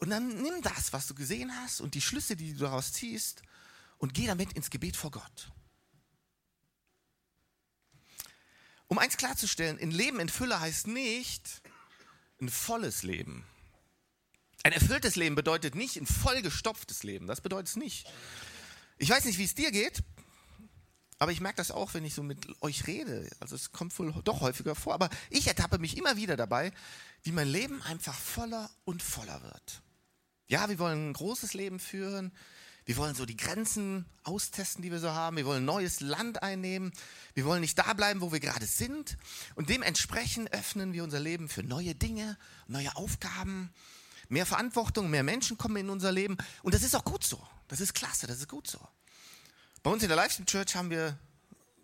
und 0.00 0.10
dann 0.10 0.42
nimm 0.42 0.62
das, 0.62 0.92
was 0.92 1.06
du 1.06 1.14
gesehen 1.14 1.54
hast 1.54 1.80
und 1.80 1.94
die 1.94 2.00
Schlüsse, 2.00 2.34
die 2.34 2.54
du 2.54 2.60
daraus 2.60 2.92
ziehst 2.92 3.42
und 3.98 4.14
geh 4.14 4.26
damit 4.26 4.54
ins 4.54 4.70
Gebet 4.70 4.96
vor 4.96 5.10
Gott. 5.10 5.52
Um 8.88 8.98
eins 8.98 9.16
klarzustellen, 9.16 9.78
ein 9.78 9.90
Leben 9.90 10.18
in 10.18 10.28
Fülle 10.28 10.58
heißt 10.58 10.88
nicht 10.88 11.62
ein 12.40 12.48
volles 12.48 13.02
Leben. 13.02 13.46
Ein 14.62 14.72
erfülltes 14.72 15.16
Leben 15.16 15.36
bedeutet 15.36 15.74
nicht 15.74 15.96
ein 15.96 16.06
vollgestopftes 16.06 17.02
Leben. 17.02 17.26
Das 17.26 17.40
bedeutet 17.40 17.68
es 17.68 17.76
nicht. 17.76 18.10
Ich 18.98 19.08
weiß 19.08 19.24
nicht, 19.26 19.38
wie 19.38 19.44
es 19.44 19.54
dir 19.54 19.70
geht, 19.70 20.02
aber 21.20 21.32
ich 21.32 21.42
merke 21.42 21.58
das 21.58 21.70
auch, 21.70 21.92
wenn 21.92 22.06
ich 22.06 22.14
so 22.14 22.22
mit 22.22 22.46
euch 22.62 22.86
rede. 22.86 23.28
Also 23.40 23.54
es 23.54 23.72
kommt 23.72 23.96
wohl 23.98 24.10
doch 24.24 24.40
häufiger 24.40 24.74
vor. 24.74 24.94
Aber 24.94 25.10
ich 25.28 25.46
ertappe 25.46 25.78
mich 25.78 25.98
immer 25.98 26.16
wieder 26.16 26.34
dabei, 26.34 26.72
wie 27.22 27.30
mein 27.30 27.46
Leben 27.46 27.82
einfach 27.82 28.14
voller 28.14 28.70
und 28.86 29.02
voller 29.02 29.42
wird. 29.42 29.82
Ja, 30.48 30.70
wir 30.70 30.78
wollen 30.78 31.10
ein 31.10 31.12
großes 31.12 31.52
Leben 31.52 31.78
führen. 31.78 32.32
Wir 32.86 32.96
wollen 32.96 33.14
so 33.14 33.26
die 33.26 33.36
Grenzen 33.36 34.06
austesten, 34.24 34.80
die 34.80 34.90
wir 34.90 34.98
so 34.98 35.10
haben. 35.10 35.36
Wir 35.36 35.44
wollen 35.44 35.66
neues 35.66 36.00
Land 36.00 36.42
einnehmen. 36.42 36.90
Wir 37.34 37.44
wollen 37.44 37.60
nicht 37.60 37.78
da 37.78 37.92
bleiben, 37.92 38.22
wo 38.22 38.32
wir 38.32 38.40
gerade 38.40 38.64
sind. 38.64 39.18
Und 39.56 39.68
dementsprechend 39.68 40.54
öffnen 40.54 40.94
wir 40.94 41.04
unser 41.04 41.20
Leben 41.20 41.50
für 41.50 41.62
neue 41.62 41.94
Dinge, 41.94 42.38
neue 42.66 42.96
Aufgaben, 42.96 43.74
mehr 44.30 44.46
Verantwortung, 44.46 45.10
mehr 45.10 45.22
Menschen 45.22 45.58
kommen 45.58 45.76
in 45.76 45.90
unser 45.90 46.12
Leben. 46.12 46.38
Und 46.62 46.72
das 46.72 46.82
ist 46.82 46.96
auch 46.96 47.04
gut 47.04 47.24
so. 47.24 47.46
Das 47.68 47.80
ist 47.80 47.92
klasse, 47.92 48.26
das 48.26 48.38
ist 48.38 48.48
gut 48.48 48.66
so. 48.66 48.80
Bei 49.82 49.90
uns 49.90 50.02
in 50.02 50.08
der 50.08 50.16
Livestream 50.16 50.46
Church 50.46 50.76
haben 50.76 50.90
wir 50.90 51.18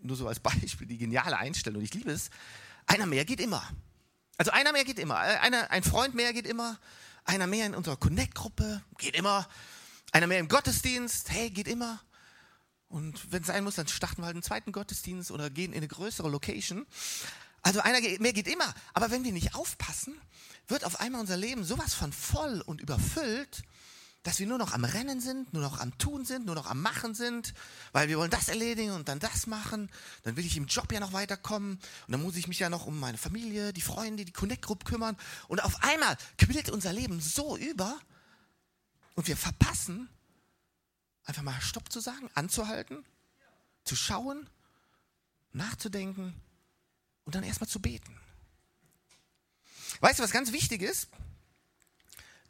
nur 0.02 0.16
so 0.16 0.28
als 0.28 0.40
Beispiel 0.40 0.87
die 0.87 0.98
geniale 0.98 1.38
Einstellung. 1.38 1.82
Ich 1.82 1.94
liebe 1.94 2.10
es. 2.10 2.31
Einer 2.87 3.06
mehr 3.06 3.25
geht 3.25 3.40
immer. 3.40 3.66
Also 4.37 4.50
einer 4.50 4.72
mehr 4.72 4.84
geht 4.84 4.98
immer. 4.98 5.16
Einer, 5.16 5.70
ein 5.70 5.82
Freund 5.82 6.14
mehr 6.14 6.32
geht 6.34 6.46
immer. 6.46 6.78
Einer 7.25 7.46
mehr 7.46 7.66
in 7.66 7.75
unserer 7.75 7.96
Connect-Gruppe, 7.96 8.82
geht 8.98 9.16
immer. 9.16 9.48
Einer 10.12 10.26
mehr 10.26 10.38
im 10.38 10.48
Gottesdienst, 10.48 11.31
hey, 11.31 11.50
geht 11.50 11.66
immer. 11.66 12.00
Und 12.88 13.32
wenn 13.32 13.40
es 13.40 13.48
sein 13.48 13.64
muss, 13.64 13.75
dann 13.75 13.88
starten 13.88 14.19
wir 14.19 14.26
halt 14.26 14.37
einen 14.37 14.43
zweiten 14.43 14.72
Gottesdienst 14.72 15.31
oder 15.31 15.50
gehen 15.50 15.72
in 15.72 15.78
eine 15.78 15.88
größere 15.88 16.28
Location. 16.28 16.87
Also 17.62 17.81
einer 17.81 18.00
mehr 18.20 18.32
geht 18.32 18.46
immer. 18.46 18.72
Aber 18.93 19.10
wenn 19.10 19.25
wir 19.25 19.32
nicht 19.32 19.54
aufpassen, 19.56 20.14
wird 20.69 20.84
auf 20.84 21.00
einmal 21.00 21.20
unser 21.20 21.37
Leben 21.37 21.64
sowas 21.64 21.94
von 21.94 22.12
voll 22.12 22.60
und 22.60 22.81
überfüllt, 22.81 23.62
dass 24.26 24.40
wir 24.40 24.49
nur 24.49 24.58
noch 24.58 24.73
am 24.73 24.84
Rennen 24.84 25.20
sind, 25.20 25.52
nur 25.52 25.62
noch 25.62 25.78
am 25.78 25.96
Tun 25.99 26.25
sind, 26.25 26.46
nur 26.46 26.56
noch 26.56 26.67
am 26.67 26.82
Machen 26.82 27.14
sind, 27.14 27.55
weil 27.93 28.08
wir 28.08 28.19
wollen 28.19 28.29
das 28.31 28.48
erledigen 28.48 28.91
und 28.91 29.06
dann 29.06 29.20
das 29.20 29.46
machen. 29.46 29.89
Dann 30.24 30.36
will 30.36 30.44
ich 30.44 30.56
im 30.56 30.67
Job 30.67 30.91
ja 30.91 30.98
noch 30.98 31.12
weiterkommen 31.12 31.74
und 31.74 32.12
dann 32.12 32.20
muss 32.20 32.34
ich 32.34 32.48
mich 32.48 32.58
ja 32.58 32.69
noch 32.69 32.86
um 32.86 32.98
meine 32.98 33.19
Familie, 33.19 33.72
die 33.72 33.82
Freunde, 33.82 34.24
die 34.24 34.32
Connect-Group 34.32 34.84
kümmern. 34.84 35.17
Und 35.46 35.62
auf 35.62 35.81
einmal 35.84 36.19
quillt 36.39 36.70
unser 36.70 36.93
Leben 36.93 37.20
so 37.20 37.56
über 37.56 37.96
und 39.15 39.29
wir 39.29 39.36
verpassen, 39.36 40.08
einfach 41.24 41.44
mal 41.44 41.60
Stopp 41.60 41.93
zu 41.93 42.01
sagen, 42.01 42.29
anzuhalten, 42.34 43.05
zu 43.84 43.94
schauen, 43.94 44.51
nachzudenken 45.53 46.34
und 47.27 47.36
dann 47.36 47.44
erstmal 47.44 47.69
zu 47.69 47.79
beten. 47.79 48.12
Weißt 50.01 50.19
du, 50.19 50.24
was 50.24 50.32
ganz 50.32 50.51
wichtig 50.51 50.82
ist? 50.82 51.10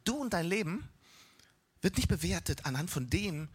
Du 0.05 0.15
und 0.15 0.33
dein 0.33 0.47
Leben 0.47 0.89
wird 1.87 1.95
nicht 1.95 2.09
bewertet 2.09 2.65
anhand 2.65 2.91
von 2.91 3.09
dem, 3.09 3.47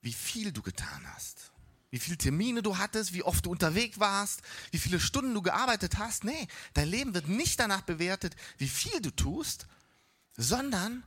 wie 0.00 0.12
viel 0.12 0.50
du 0.50 0.62
getan 0.62 1.06
hast. 1.14 1.52
Wie 1.90 2.00
viele 2.00 2.18
Termine 2.18 2.60
du 2.60 2.76
hattest, 2.76 3.12
wie 3.12 3.22
oft 3.22 3.46
du 3.46 3.52
unterwegs 3.52 4.00
warst, 4.00 4.42
wie 4.72 4.80
viele 4.80 4.98
Stunden 4.98 5.32
du 5.32 5.42
gearbeitet 5.42 5.96
hast. 5.96 6.24
Nee, 6.24 6.48
dein 6.74 6.88
Leben 6.88 7.14
wird 7.14 7.28
nicht 7.28 7.60
danach 7.60 7.82
bewertet, 7.82 8.34
wie 8.56 8.66
viel 8.66 9.00
du 9.00 9.12
tust, 9.12 9.68
sondern 10.36 11.04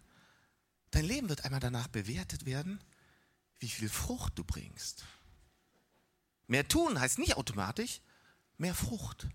dein 0.92 1.04
Leben 1.04 1.28
wird 1.28 1.44
einmal 1.44 1.60
danach 1.60 1.90
bewertet 1.90 2.46
werden, 2.46 2.80
wie 3.60 3.68
viel 3.68 3.90
Frucht 3.90 4.40
du 4.40 4.46
bringst. 4.46 5.04
Mehr 6.48 6.66
tun 6.66 6.98
heißt 6.98 7.20
nicht 7.20 7.36
automatisch 7.36 8.00
mehr 8.58 8.76
Frucht. 8.76 9.28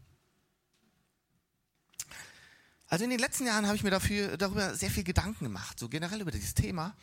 Also 2.86 3.04
in 3.04 3.10
den 3.10 3.18
letzten 3.18 3.44
Jahren 3.44 3.66
habe 3.66 3.76
ich 3.76 3.82
mir 3.82 3.90
dafür, 3.90 4.38
darüber 4.38 4.74
sehr 4.74 4.90
viel 4.90 5.04
Gedanken 5.04 5.44
gemacht, 5.44 5.78
so 5.78 5.90
generell 5.90 6.22
über 6.22 6.30
dieses 6.30 6.54
Thema. 6.54 6.96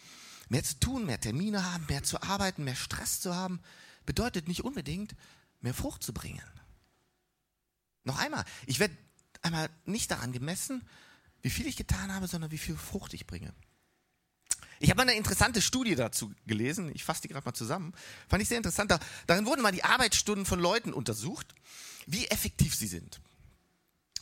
Mehr 0.49 0.63
zu 0.63 0.79
tun, 0.79 1.05
mehr 1.05 1.19
Termine 1.19 1.71
haben, 1.71 1.85
mehr 1.87 2.03
zu 2.03 2.21
arbeiten, 2.21 2.63
mehr 2.63 2.75
Stress 2.75 3.21
zu 3.21 3.35
haben, 3.35 3.61
bedeutet 4.05 4.47
nicht 4.47 4.63
unbedingt 4.63 5.15
mehr 5.61 5.73
Frucht 5.73 6.03
zu 6.03 6.13
bringen. 6.13 6.43
Noch 8.03 8.19
einmal, 8.19 8.43
ich 8.65 8.79
werde 8.79 8.95
einmal 9.41 9.69
nicht 9.85 10.11
daran 10.11 10.31
gemessen, 10.31 10.87
wie 11.41 11.49
viel 11.49 11.67
ich 11.67 11.77
getan 11.77 12.13
habe, 12.13 12.27
sondern 12.27 12.51
wie 12.51 12.57
viel 12.57 12.75
Frucht 12.75 13.13
ich 13.13 13.27
bringe. 13.27 13.53
Ich 14.79 14.89
habe 14.89 15.01
eine 15.01 15.15
interessante 15.15 15.61
Studie 15.61 15.95
dazu 15.95 16.33
gelesen, 16.45 16.91
ich 16.93 17.05
fasse 17.05 17.21
die 17.21 17.29
gerade 17.29 17.45
mal 17.45 17.53
zusammen, 17.53 17.93
fand 18.27 18.41
ich 18.41 18.49
sehr 18.49 18.57
interessant. 18.57 18.93
Darin 19.27 19.45
wurden 19.45 19.61
mal 19.61 19.71
die 19.71 19.83
Arbeitsstunden 19.83 20.45
von 20.45 20.59
Leuten 20.59 20.91
untersucht, 20.91 21.55
wie 22.05 22.27
effektiv 22.27 22.75
sie 22.75 22.87
sind. 22.87 23.21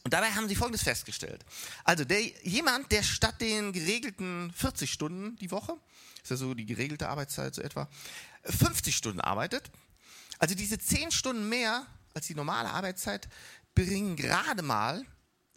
Und 0.03 0.13
dabei 0.13 0.31
haben 0.31 0.47
sie 0.47 0.55
Folgendes 0.55 0.83
festgestellt. 0.83 1.45
Also 1.83 2.05
der, 2.05 2.21
jemand, 2.43 2.91
der 2.91 3.03
statt 3.03 3.39
den 3.39 3.71
geregelten 3.71 4.51
40 4.55 4.91
Stunden 4.91 5.35
die 5.37 5.51
Woche, 5.51 5.77
ist 6.23 6.31
ja 6.31 6.37
so 6.37 6.53
die 6.53 6.65
geregelte 6.65 7.09
Arbeitszeit 7.09 7.53
so 7.53 7.61
etwa, 7.61 7.87
50 8.45 8.95
Stunden 8.95 9.21
arbeitet, 9.21 9.71
also 10.39 10.55
diese 10.55 10.79
10 10.79 11.11
Stunden 11.11 11.47
mehr 11.49 11.85
als 12.13 12.27
die 12.27 12.35
normale 12.35 12.69
Arbeitszeit, 12.69 13.29
bringen 13.75 14.15
gerade 14.15 14.63
mal, 14.63 15.05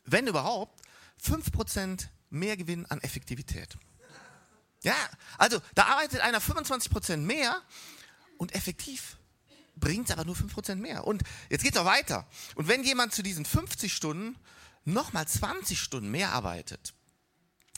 wenn 0.04 0.26
überhaupt, 0.26 0.82
5% 1.22 2.06
mehr 2.30 2.56
Gewinn 2.56 2.84
an 2.86 3.00
Effektivität. 3.00 3.76
Ja, 4.82 4.94
also 5.38 5.60
da 5.74 5.84
arbeitet 5.84 6.20
einer 6.20 6.40
25% 6.40 7.16
mehr 7.16 7.62
und 8.36 8.54
effektiv 8.54 9.16
bringt 9.76 10.08
es 10.08 10.12
aber 10.12 10.24
nur 10.24 10.36
5% 10.36 10.76
mehr. 10.76 11.06
Und 11.06 11.22
jetzt 11.50 11.62
geht 11.62 11.74
es 11.74 11.80
auch 11.80 11.86
weiter. 11.86 12.26
Und 12.54 12.68
wenn 12.68 12.84
jemand 12.84 13.12
zu 13.12 13.22
diesen 13.22 13.44
50 13.44 13.92
Stunden 13.92 14.36
nochmal 14.84 15.26
20 15.26 15.78
Stunden 15.78 16.10
mehr 16.10 16.32
arbeitet, 16.32 16.94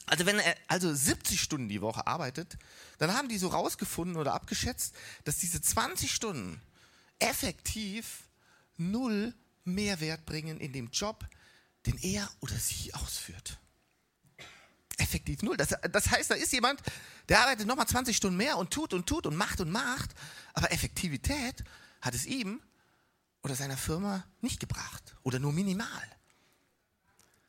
also 0.07 0.25
wenn 0.25 0.38
er 0.38 0.57
also 0.69 0.95
70 0.95 1.41
Stunden 1.41 1.69
die 1.69 1.81
Woche 1.81 2.07
arbeitet, 2.07 2.57
dann 2.99 3.12
haben 3.15 3.29
die 3.29 3.38
so 3.38 3.49
rausgefunden 3.49 4.17
oder 4.17 4.35
abgeschätzt, 4.35 4.95
dass 5.25 5.38
diese 5.38 5.61
20 5.61 6.12
Stunden 6.12 6.61
effektiv 7.19 8.29
null 8.76 9.35
Mehrwert 9.65 10.25
bringen 10.25 10.61
in 10.61 10.73
dem 10.73 10.91
Job, 10.91 11.26
den 11.87 11.99
er 11.99 12.31
oder 12.41 12.55
sie 12.55 12.95
ausführt. 12.95 13.59
Effektiv 14.99 15.43
null. 15.43 15.57
Das, 15.57 15.75
das 15.91 16.11
heißt, 16.11 16.31
da 16.31 16.37
ist 16.37 16.53
jemand, 16.53 16.81
der 17.29 17.41
arbeitet 17.41 17.67
nochmal 17.67 17.88
20 17.88 18.17
Stunden 18.17 18.37
mehr 18.37 18.57
und 18.59 18.71
tut 18.71 18.95
und 18.95 19.07
tut 19.07 19.26
und 19.26 19.37
macht 19.37 19.61
und 19.61 19.71
macht, 19.71 20.15
aber 20.55 20.71
Effektivität 20.73 21.65
hat 22.07 22.15
es 22.15 22.25
ihm 22.25 22.63
oder 23.43 23.55
seiner 23.55 23.77
Firma 23.77 24.25
nicht 24.41 24.61
gebracht 24.61 25.17
oder 25.23 25.39
nur 25.39 25.53
minimal. 25.53 26.17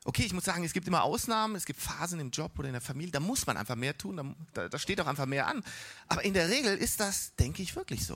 Okay, 0.03 0.23
ich 0.23 0.33
muss 0.33 0.45
sagen, 0.45 0.63
es 0.63 0.73
gibt 0.73 0.87
immer 0.87 1.03
Ausnahmen, 1.03 1.55
es 1.55 1.65
gibt 1.65 1.81
Phasen 1.81 2.19
im 2.19 2.31
Job 2.31 2.57
oder 2.57 2.69
in 2.69 2.73
der 2.73 2.81
Familie, 2.81 3.11
da 3.11 3.19
muss 3.19 3.45
man 3.45 3.57
einfach 3.57 3.75
mehr 3.75 3.97
tun, 3.97 4.35
da, 4.53 4.69
da 4.69 4.79
steht 4.79 5.01
auch 5.01 5.07
einfach 5.07 5.25
mehr 5.25 5.47
an. 5.47 5.63
Aber 6.07 6.23
in 6.23 6.33
der 6.33 6.49
Regel 6.49 6.77
ist 6.77 6.99
das, 6.99 7.35
denke 7.35 7.61
ich, 7.61 7.75
wirklich 7.75 8.05
so. 8.05 8.15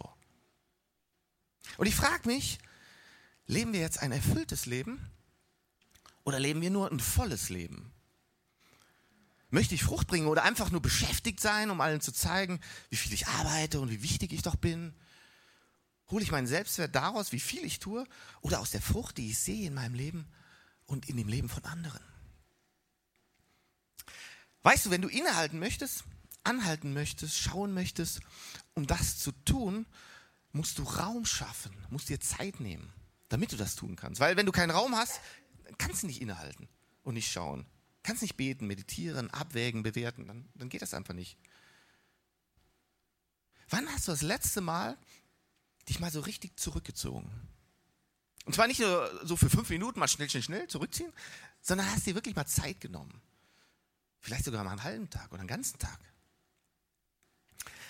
Und 1.77 1.87
ich 1.87 1.95
frage 1.95 2.27
mich, 2.27 2.59
leben 3.45 3.73
wir 3.73 3.81
jetzt 3.81 4.01
ein 4.01 4.11
erfülltes 4.11 4.65
Leben 4.65 5.05
oder 6.23 6.39
leben 6.39 6.61
wir 6.61 6.69
nur 6.69 6.89
ein 6.89 6.99
volles 6.99 7.49
Leben? 7.49 7.91
Möchte 9.49 9.75
ich 9.75 9.83
Frucht 9.83 10.07
bringen 10.07 10.27
oder 10.27 10.43
einfach 10.43 10.71
nur 10.71 10.81
beschäftigt 10.81 11.41
sein, 11.41 11.71
um 11.71 11.81
allen 11.81 11.99
zu 11.99 12.13
zeigen, 12.13 12.61
wie 12.89 12.95
viel 12.95 13.11
ich 13.11 13.27
arbeite 13.27 13.81
und 13.81 13.89
wie 13.89 14.01
wichtig 14.01 14.31
ich 14.31 14.43
doch 14.43 14.55
bin? 14.55 14.93
Hole 16.11 16.23
ich 16.23 16.31
meinen 16.31 16.47
Selbstwert 16.47 16.93
daraus, 16.93 17.31
wie 17.31 17.39
viel 17.39 17.63
ich 17.63 17.79
tue, 17.79 18.05
oder 18.41 18.59
aus 18.59 18.71
der 18.71 18.81
Frucht, 18.81 19.17
die 19.17 19.31
ich 19.31 19.39
sehe 19.39 19.67
in 19.67 19.73
meinem 19.73 19.95
Leben 19.95 20.27
und 20.85 21.07
in 21.07 21.17
dem 21.17 21.29
Leben 21.29 21.49
von 21.49 21.63
anderen? 21.63 22.03
Weißt 24.63 24.85
du, 24.85 24.89
wenn 24.91 25.01
du 25.01 25.07
innehalten 25.07 25.57
möchtest, 25.57 26.03
anhalten 26.43 26.93
möchtest, 26.93 27.37
schauen 27.39 27.73
möchtest, 27.73 28.19
um 28.73 28.85
das 28.85 29.17
zu 29.17 29.31
tun, 29.31 29.85
musst 30.51 30.77
du 30.77 30.83
Raum 30.83 31.25
schaffen, 31.25 31.71
musst 31.89 32.09
dir 32.09 32.19
Zeit 32.19 32.59
nehmen, 32.59 32.91
damit 33.29 33.51
du 33.53 33.57
das 33.57 33.75
tun 33.75 33.95
kannst. 33.95 34.19
Weil 34.19 34.35
wenn 34.37 34.45
du 34.45 34.51
keinen 34.51 34.71
Raum 34.71 34.95
hast, 34.95 35.21
kannst 35.77 36.03
du 36.03 36.07
nicht 36.07 36.21
innehalten 36.21 36.67
und 37.03 37.13
nicht 37.13 37.31
schauen. 37.31 37.65
Kannst 38.03 38.21
nicht 38.21 38.35
beten, 38.35 38.67
meditieren, 38.67 39.29
abwägen, 39.31 39.83
bewerten. 39.83 40.27
Dann, 40.27 40.49
dann 40.55 40.69
geht 40.69 40.81
das 40.81 40.93
einfach 40.93 41.13
nicht. 41.13 41.37
Wann 43.69 43.87
hast 43.89 44.07
du 44.07 44.11
das 44.11 44.21
letzte 44.21 44.59
Mal 44.59 44.97
dich 45.91 45.99
mal 45.99 46.11
so 46.11 46.21
richtig 46.21 46.57
zurückgezogen. 46.57 47.29
Und 48.45 48.55
zwar 48.55 48.67
nicht 48.67 48.79
nur 48.79 49.19
so 49.23 49.35
für 49.35 49.49
fünf 49.49 49.69
Minuten 49.69 49.99
mal 49.99 50.07
schnell, 50.07 50.29
schnell, 50.29 50.41
schnell 50.41 50.67
zurückziehen, 50.67 51.11
sondern 51.61 51.91
hast 51.91 52.07
dir 52.07 52.15
wirklich 52.15 52.35
mal 52.35 52.45
Zeit 52.45 52.79
genommen. 52.79 53.21
Vielleicht 54.19 54.45
sogar 54.45 54.63
mal 54.63 54.71
einen 54.71 54.83
halben 54.83 55.09
Tag 55.09 55.31
oder 55.31 55.41
einen 55.41 55.47
ganzen 55.47 55.77
Tag. 55.79 55.99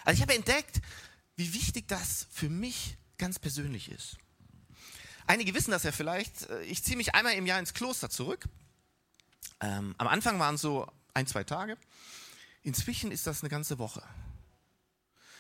Also 0.03 0.17
ich 0.17 0.21
habe 0.21 0.33
entdeckt, 0.33 0.81
wie 1.35 1.53
wichtig 1.53 1.87
das 1.87 2.27
für 2.31 2.49
mich 2.49 2.97
ganz 3.17 3.37
persönlich 3.37 3.89
ist. 3.89 4.17
Einige 5.27 5.53
wissen 5.53 5.71
das 5.71 5.83
ja 5.83 5.91
vielleicht. 5.91 6.49
Ich 6.65 6.83
ziehe 6.83 6.97
mich 6.97 7.13
einmal 7.13 7.33
im 7.33 7.45
Jahr 7.45 7.59
ins 7.59 7.73
Kloster 7.73 8.09
zurück. 8.09 8.45
Ähm, 9.61 9.95
am 9.97 10.07
Anfang 10.07 10.39
waren 10.39 10.55
es 10.55 10.61
so 10.61 10.91
ein, 11.13 11.27
zwei 11.27 11.43
Tage. 11.43 11.77
Inzwischen 12.63 13.11
ist 13.11 13.27
das 13.27 13.41
eine 13.41 13.49
ganze 13.49 13.77
Woche. 13.77 14.03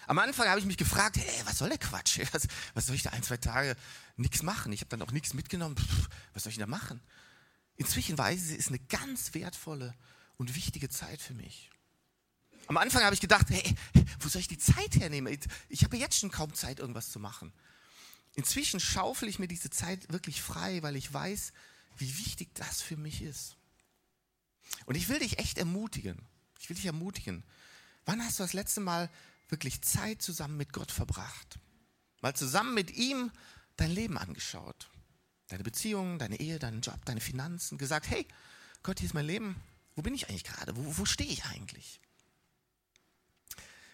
Am 0.07 0.19
Anfang 0.19 0.47
habe 0.47 0.59
ich 0.59 0.65
mich 0.65 0.77
gefragt, 0.77 1.17
hey, 1.17 1.41
was 1.45 1.59
soll 1.59 1.69
der 1.69 1.77
Quatsch? 1.77 2.19
Was, 2.31 2.47
was 2.73 2.87
soll 2.87 2.95
ich 2.95 3.03
da 3.03 3.11
ein, 3.11 3.23
zwei 3.23 3.37
Tage 3.37 3.75
nichts 4.17 4.43
machen? 4.43 4.73
Ich 4.73 4.81
habe 4.81 4.89
dann 4.89 5.01
auch 5.01 5.11
nichts 5.11 5.33
mitgenommen. 5.33 5.77
Pff, 5.77 6.09
was 6.33 6.43
soll 6.43 6.51
ich 6.51 6.57
da 6.57 6.67
machen? 6.67 7.01
Inzwischen 7.77 8.17
weiß 8.17 8.45
ich, 8.45 8.51
es 8.51 8.57
ist 8.57 8.67
eine 8.69 8.79
ganz 8.79 9.33
wertvolle 9.33 9.95
und 10.37 10.55
wichtige 10.55 10.89
Zeit 10.89 11.21
für 11.21 11.33
mich. 11.33 11.69
Am 12.67 12.77
Anfang 12.77 13.03
habe 13.03 13.13
ich 13.13 13.21
gedacht, 13.21 13.47
hey, 13.49 13.75
wo 14.19 14.29
soll 14.29 14.41
ich 14.41 14.47
die 14.47 14.57
Zeit 14.57 14.95
hernehmen? 14.95 15.37
Ich 15.69 15.83
habe 15.83 15.97
jetzt 15.97 16.19
schon 16.19 16.31
kaum 16.31 16.53
Zeit, 16.53 16.79
irgendwas 16.79 17.11
zu 17.11 17.19
machen. 17.19 17.53
Inzwischen 18.35 18.79
schaufel 18.79 19.27
ich 19.27 19.39
mir 19.39 19.47
diese 19.47 19.69
Zeit 19.69 20.11
wirklich 20.11 20.41
frei, 20.41 20.81
weil 20.83 20.95
ich 20.95 21.11
weiß, 21.11 21.51
wie 21.97 22.17
wichtig 22.17 22.49
das 22.53 22.81
für 22.81 22.97
mich 22.97 23.21
ist. 23.21 23.57
Und 24.85 24.95
ich 24.95 25.09
will 25.09 25.19
dich 25.19 25.39
echt 25.39 25.57
ermutigen. 25.57 26.17
Ich 26.59 26.69
will 26.69 26.75
dich 26.75 26.85
ermutigen. 26.85 27.43
Wann 28.05 28.23
hast 28.23 28.39
du 28.39 28.43
das 28.43 28.53
letzte 28.53 28.79
Mal 28.79 29.09
wirklich 29.51 29.81
Zeit 29.81 30.21
zusammen 30.21 30.57
mit 30.57 30.73
Gott 30.73 30.91
verbracht. 30.91 31.59
Mal 32.21 32.35
zusammen 32.35 32.73
mit 32.73 32.91
ihm 32.91 33.31
dein 33.75 33.91
Leben 33.91 34.17
angeschaut. 34.17 34.89
Deine 35.47 35.63
Beziehungen, 35.63 36.17
deine 36.17 36.39
Ehe, 36.39 36.59
deinen 36.59 36.81
Job, 36.81 37.03
deine 37.05 37.19
Finanzen. 37.19 37.77
Gesagt, 37.77 38.09
hey, 38.09 38.25
Gott, 38.83 38.99
hier 38.99 39.07
ist 39.07 39.13
mein 39.13 39.25
Leben. 39.25 39.61
Wo 39.95 40.01
bin 40.01 40.13
ich 40.13 40.29
eigentlich 40.29 40.45
gerade? 40.45 40.75
Wo, 40.75 40.97
wo 40.97 41.05
stehe 41.05 41.29
ich 41.29 41.45
eigentlich? 41.45 41.99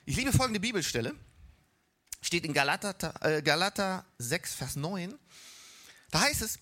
Ich 0.06 0.16
liebe 0.16 0.32
folgende 0.32 0.60
Bibelstelle. 0.60 1.16
Steht 2.22 2.46
in 2.46 2.54
Galater, 2.54 3.14
äh, 3.26 3.42
Galater 3.42 4.06
6, 4.20 4.54
Vers 4.54 4.76
9. 4.76 5.18
Da 6.12 6.22
heißt 6.22 6.42
es, 6.42 6.60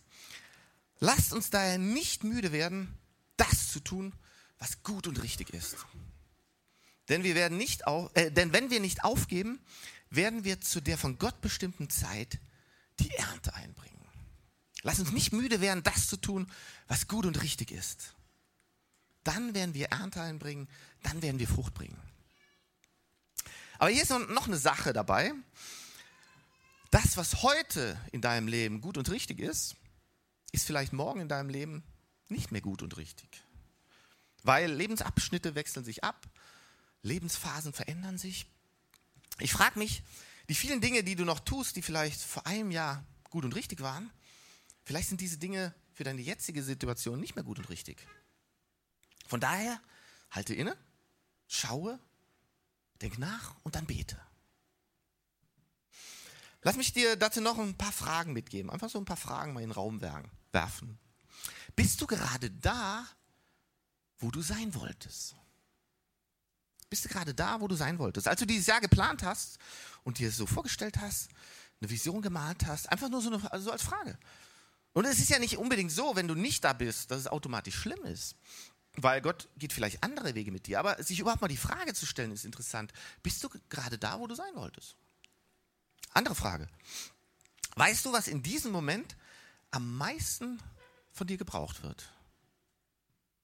lasst 0.99 1.33
uns 1.33 1.49
daher 1.49 1.77
nicht 1.77 2.23
müde 2.23 2.51
werden, 2.51 2.97
das 3.37 3.71
zu 3.71 3.79
tun, 3.79 4.13
was 4.57 4.83
gut 4.83 5.07
und 5.07 5.21
richtig 5.21 5.51
ist. 5.51 5.85
Denn, 7.09 7.23
wir 7.23 7.35
werden 7.35 7.57
nicht 7.57 7.87
auf, 7.87 8.11
äh, 8.15 8.31
denn 8.31 8.53
wenn 8.53 8.69
wir 8.69 8.79
nicht 8.79 9.03
aufgeben, 9.03 9.59
werden 10.09 10.43
wir 10.43 10.61
zu 10.61 10.81
der 10.81 10.97
von 10.97 11.17
Gott 11.17 11.41
bestimmten 11.41 11.89
Zeit 11.89 12.39
die 12.99 13.11
Ernte 13.11 13.53
einbringen. 13.53 13.95
Lass 14.81 14.99
uns 14.99 15.11
nicht 15.11 15.33
müde 15.33 15.61
werden, 15.61 15.83
das 15.83 16.07
zu 16.07 16.17
tun, 16.17 16.51
was 16.87 17.07
gut 17.07 17.25
und 17.25 17.41
richtig 17.41 17.71
ist. 17.71 18.13
Dann 19.23 19.55
werden 19.55 19.73
wir 19.73 19.87
Ernte 19.87 20.21
einbringen, 20.21 20.67
dann 21.01 21.21
werden 21.21 21.39
wir 21.39 21.47
Frucht 21.47 21.73
bringen. 21.73 21.99
Aber 23.79 23.89
hier 23.89 24.03
ist 24.03 24.11
noch 24.11 24.47
eine 24.47 24.57
Sache 24.57 24.93
dabei. 24.93 25.33
Das, 26.91 27.17
was 27.17 27.41
heute 27.41 27.99
in 28.11 28.21
deinem 28.21 28.47
Leben 28.47 28.79
gut 28.81 28.97
und 28.97 29.09
richtig 29.09 29.39
ist, 29.39 29.75
ist 30.51 30.65
vielleicht 30.65 30.93
morgen 30.93 31.19
in 31.19 31.27
deinem 31.27 31.49
Leben 31.49 31.83
nicht 32.29 32.51
mehr 32.51 32.61
gut 32.61 32.81
und 32.81 32.95
richtig. 32.97 33.43
Weil 34.43 34.71
Lebensabschnitte 34.71 35.55
wechseln 35.55 35.83
sich 35.83 36.03
ab, 36.03 36.27
Lebensphasen 37.05 37.71
verändern 37.71 38.17
sich. 38.17 38.47
Ich 39.39 39.53
frage 39.53 39.79
mich, 39.79 40.03
die 40.49 40.55
vielen 40.55 40.81
Dinge, 40.81 41.03
die 41.03 41.15
du 41.15 41.23
noch 41.23 41.39
tust, 41.39 41.75
die 41.75 41.81
vielleicht 41.81 42.19
vor 42.19 42.45
einem 42.45 42.71
Jahr 42.71 43.05
gut 43.29 43.45
und 43.45 43.55
richtig 43.55 43.81
waren, 43.81 44.11
vielleicht 44.83 45.09
sind 45.09 45.21
diese 45.21 45.37
Dinge 45.37 45.73
für 45.93 46.03
deine 46.03 46.21
jetzige 46.21 46.63
Situation 46.63 47.19
nicht 47.19 47.35
mehr 47.35 47.43
gut 47.43 47.59
und 47.59 47.69
richtig. 47.69 48.05
Von 49.27 49.39
daher, 49.39 49.79
halte 50.31 50.53
inne, 50.53 50.75
schaue, 51.47 51.99
denk 53.01 53.17
nach 53.17 53.55
und 53.63 53.75
dann 53.75 53.85
bete. 53.85 54.19
Lass 56.61 56.77
mich 56.77 56.93
dir 56.93 57.15
dazu 57.15 57.41
noch 57.41 57.59
ein 57.59 57.77
paar 57.77 57.91
Fragen 57.91 58.33
mitgeben. 58.33 58.71
Einfach 58.71 58.89
so 58.89 58.97
ein 58.97 59.05
paar 59.05 59.17
Fragen 59.17 59.53
mal 59.53 59.61
in 59.61 59.69
den 59.69 59.75
Raum 59.75 60.01
werfen. 60.51 60.97
Bist 61.75 62.01
du 62.01 62.07
gerade 62.07 62.49
da, 62.49 63.07
wo 64.17 64.31
du 64.31 64.41
sein 64.41 64.73
wolltest? 64.73 65.35
Bist 66.95 67.03
du 67.03 67.09
gerade 67.09 67.33
da, 67.33 67.59
wo 67.59 67.67
du 67.67 67.75
sein 67.75 67.99
wolltest? 67.99 68.25
Als 68.25 68.39
du 68.39 68.45
dieses 68.45 68.67
Jahr 68.67 68.79
geplant 68.79 69.21
hast 69.21 69.57
und 70.05 70.17
dir 70.17 70.31
so 70.31 70.45
vorgestellt 70.45 70.95
hast, 71.01 71.27
eine 71.81 71.89
Vision 71.89 72.21
gemalt 72.21 72.65
hast, 72.65 72.89
einfach 72.89 73.09
nur 73.09 73.21
so, 73.21 73.29
eine, 73.29 73.51
also 73.51 73.69
als 73.69 73.83
Frage. 73.83 74.17
Und 74.93 75.03
es 75.03 75.19
ist 75.19 75.29
ja 75.29 75.37
nicht 75.37 75.57
unbedingt 75.57 75.91
so, 75.91 76.15
wenn 76.15 76.29
du 76.29 76.35
nicht 76.35 76.63
da 76.63 76.71
bist, 76.71 77.11
dass 77.11 77.19
es 77.19 77.27
automatisch 77.27 77.75
schlimm 77.75 78.01
ist. 78.05 78.37
Weil 78.93 79.21
Gott 79.21 79.49
geht 79.57 79.73
vielleicht 79.73 80.05
andere 80.05 80.35
Wege 80.35 80.53
mit 80.53 80.67
dir. 80.67 80.79
Aber 80.79 81.03
sich 81.03 81.19
überhaupt 81.19 81.41
mal 81.41 81.49
die 81.49 81.57
Frage 81.57 81.93
zu 81.93 82.05
stellen, 82.05 82.31
ist 82.31 82.45
interessant. 82.45 82.93
Bist 83.21 83.43
du 83.43 83.49
gerade 83.67 83.97
da, 83.97 84.17
wo 84.21 84.27
du 84.27 84.35
sein 84.35 84.55
wolltest? 84.55 84.95
Andere 86.13 86.35
Frage. 86.35 86.69
Weißt 87.75 88.05
du, 88.05 88.13
was 88.13 88.29
in 88.29 88.41
diesem 88.41 88.71
Moment 88.71 89.17
am 89.69 89.97
meisten 89.97 90.63
von 91.11 91.27
dir 91.27 91.35
gebraucht 91.35 91.83
wird? 91.83 92.09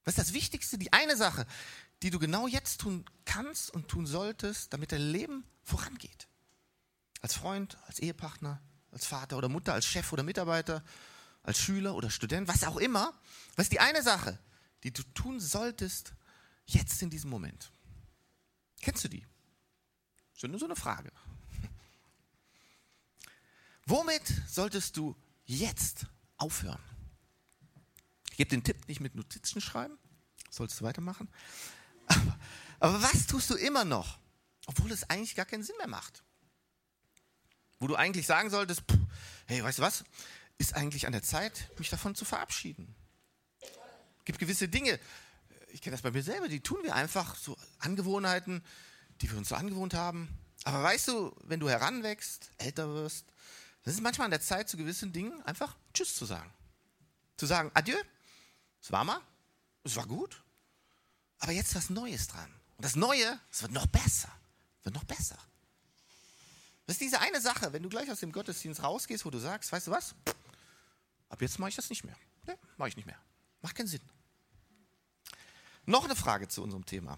Was 0.05 0.17
ist 0.17 0.29
das 0.29 0.34
Wichtigste? 0.34 0.77
Die 0.77 0.93
eine 0.93 1.17
Sache, 1.17 1.46
die 2.03 2.10
du 2.10 2.20
genau 2.20 2.48
jetzt 2.48 2.81
tun 2.81 3.05
kannst 3.25 3.72
und 3.72 3.88
tun 3.88 4.05
solltest, 4.05 4.74
damit 4.74 4.91
dein 4.91 5.01
Leben 5.01 5.43
vorangeht. 5.63 6.27
Als 7.22 7.36
Freund, 7.36 7.77
als 7.88 8.00
Ehepartner, 8.00 8.62
als 8.91 9.05
Vater 9.05 9.38
oder 9.38 9.50
Mutter, 9.50 9.74
als 9.74 9.86
Chef 9.86 10.12
oder 10.12 10.24
Mitarbeiter 10.24 10.84
als 11.43 11.60
Schüler 11.60 11.96
oder 11.96 12.10
Student, 12.10 12.48
was 12.48 12.63
auch 12.63 12.77
immer. 12.77 13.13
Was 13.55 13.65
ist 13.65 13.74
die 13.74 13.79
eine 13.79 14.03
Sache, 14.03 14.39
die 14.84 14.91
du 14.91 15.03
tun 15.13 15.39
solltest 15.39 16.13
jetzt 16.65 17.01
in 17.01 17.10
diesem 17.10 17.29
Moment? 17.29 17.72
Kennst 18.81 19.03
du 19.03 19.08
die? 19.08 19.25
Das 20.34 20.43
ist 20.43 20.50
nur 20.50 20.60
so 20.60 20.65
eine 20.65 20.75
Frage. 20.75 21.12
Womit 23.86 24.24
solltest 24.48 24.98
du 24.98 25.15
jetzt 25.46 26.05
aufhören? 26.38 26.81
Ich 28.29 28.38
gebe 28.38 28.50
den 28.50 28.63
Tipp 28.63 28.88
nicht 28.88 29.01
mit 29.01 29.15
Notizen 29.15 29.62
schreiben, 29.62 29.98
sollst 30.50 30.79
du 30.79 30.86
weitermachen. 30.86 31.29
Aber, 32.12 32.38
aber 32.80 33.03
was 33.03 33.27
tust 33.27 33.50
du 33.50 33.56
immer 33.56 33.86
noch, 33.86 34.20
obwohl 34.65 34.91
es 34.91 35.10
eigentlich 35.10 35.36
gar 35.36 35.46
keinen 35.46 35.63
Sinn 35.63 35.77
mehr 35.77 35.88
macht? 35.88 36.24
Wo 37.80 37.88
du 37.88 37.96
eigentlich 37.96 38.27
sagen 38.27 38.50
solltest, 38.50 38.82
pff, 38.82 39.00
hey, 39.48 39.63
weißt 39.63 39.80
du 39.80 39.84
was? 39.84 40.03
Ist 40.58 40.75
eigentlich 40.75 41.08
an 41.08 41.13
der 41.13 41.24
Zeit, 41.24 41.70
mich 41.80 41.89
davon 41.89 42.15
zu 42.15 42.25
verabschieden. 42.25 42.94
Es 44.20 44.25
gibt 44.25 44.39
gewisse 44.39 44.68
Dinge, 44.68 45.00
ich 45.70 45.82
kenne 45.82 45.96
das 45.96 46.01
bei 46.01 46.12
mir 46.12 46.22
selber, 46.22 46.48
die 46.48 46.60
tun 46.60 46.77
wir 46.84 46.94
einfach, 46.94 47.36
so 47.36 47.58
Angewohnheiten, 47.80 48.63
die 49.22 49.32
wir 49.32 49.38
uns 49.38 49.50
so 49.50 49.56
angewohnt 49.56 49.94
haben. 49.94 50.30
Aber 50.63 50.84
weißt 50.84 51.08
du, 51.08 51.36
wenn 51.44 51.60
du 51.60 51.70
heranwächst, 51.70 52.51
älter 52.58 52.94
wirst, 52.94 53.25
dann 53.84 53.91
ist 53.91 53.98
es 53.98 54.01
manchmal 54.01 54.25
an 54.25 54.32
der 54.32 54.41
Zeit, 54.41 54.70
zu 54.70 54.77
gewissen 54.77 55.12
Dingen 55.12 55.41
einfach 55.44 55.75
Tschüss 55.94 56.15
zu 56.15 56.25
sagen. 56.25 56.53
Zu 57.38 57.48
sagen, 57.48 57.72
Adieu, 57.74 57.98
es 58.80 58.91
war 58.91 59.03
mal, 59.03 59.20
es 59.84 59.96
war 59.96 60.06
gut, 60.06 60.44
aber 61.41 61.51
jetzt 61.51 61.75
was 61.75 61.89
Neues 61.89 62.27
dran. 62.27 62.50
Und 62.77 62.86
das 62.86 62.95
Neue, 62.95 63.39
es 63.51 63.62
wird 63.62 63.74
noch 63.74 63.88
besser, 63.88 64.31
wird 64.83 64.95
noch 64.95 65.03
besser. 65.03 65.38
Das 66.86 66.95
ist 66.95 67.01
diese 67.01 67.19
eine 67.19 67.41
Sache, 67.41 67.74
wenn 67.74 67.83
du 67.83 67.89
gleich 67.89 68.10
aus 68.10 68.19
dem 68.19 68.31
Gottesdienst 68.31 68.83
rausgehst, 68.83 69.25
wo 69.25 69.29
du 69.29 69.39
sagst, 69.39 69.71
weißt 69.71 69.88
du 69.88 69.91
was, 69.91 70.15
ab 71.29 71.41
jetzt 71.41 71.60
mache 71.60 71.69
ich 71.69 71.75
das 71.75 71.89
nicht 71.89 72.03
mehr. 72.03 72.15
Nee, 72.48 72.55
mache 72.77 72.89
ich 72.89 72.95
nicht 72.95 73.05
mehr. 73.05 73.19
Macht 73.62 73.75
keinen 73.75 73.88
Sinn. 73.88 74.01
Noch 75.86 76.05
eine 76.05 76.15
Frage 76.15 76.48
zu 76.48 76.62
unserem 76.63 76.86
Thema. 76.86 77.17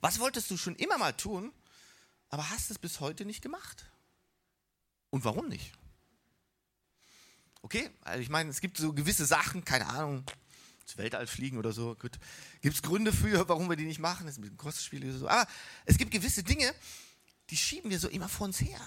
Was 0.00 0.18
wolltest 0.18 0.50
du 0.50 0.56
schon 0.56 0.76
immer 0.76 0.98
mal 0.98 1.12
tun, 1.12 1.52
aber 2.28 2.50
hast 2.50 2.70
es 2.70 2.78
bis 2.78 3.00
heute 3.00 3.24
nicht 3.24 3.42
gemacht? 3.42 3.86
Und 5.10 5.24
warum 5.24 5.48
nicht? 5.48 5.72
Okay, 7.62 7.90
also 8.02 8.20
ich 8.20 8.28
meine, 8.28 8.50
es 8.50 8.60
gibt 8.60 8.76
so 8.76 8.92
gewisse 8.92 9.24
Sachen, 9.24 9.64
keine 9.64 9.86
Ahnung, 9.86 10.24
ins 10.88 10.96
Weltall 10.96 11.26
fliegen 11.26 11.58
oder 11.58 11.72
so. 11.72 11.94
Gibt 11.96 12.18
es 12.64 12.82
Gründe 12.82 13.12
für, 13.12 13.48
warum 13.48 13.68
wir 13.68 13.76
die 13.76 13.84
nicht 13.84 14.00
machen? 14.00 14.26
Das 14.26 14.34
ist 14.34 14.38
ein 14.38 14.42
bisschen 14.42 14.56
Kostspiel 14.56 15.04
oder 15.04 15.18
so. 15.18 15.28
Aber 15.28 15.46
es 15.84 15.98
gibt 15.98 16.10
gewisse 16.10 16.42
Dinge, 16.42 16.74
die 17.50 17.56
schieben 17.56 17.90
wir 17.90 17.98
so 17.98 18.08
immer 18.08 18.28
vor 18.28 18.46
uns 18.46 18.60
her. 18.60 18.80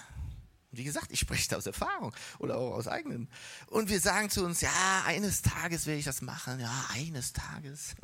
Und 0.70 0.78
wie 0.78 0.84
gesagt, 0.84 1.12
ich 1.12 1.20
spreche 1.20 1.48
da 1.50 1.56
aus 1.56 1.66
Erfahrung 1.66 2.14
oder 2.38 2.56
auch 2.56 2.72
aus 2.72 2.88
eigenen. 2.88 3.28
Und 3.68 3.88
wir 3.88 4.00
sagen 4.00 4.30
zu 4.30 4.44
uns, 4.44 4.60
ja, 4.62 5.04
eines 5.06 5.42
Tages 5.42 5.86
werde 5.86 6.00
ich 6.00 6.04
das 6.04 6.22
machen. 6.22 6.58
Ja, 6.58 6.86
eines 6.92 7.32
Tages. 7.32 7.94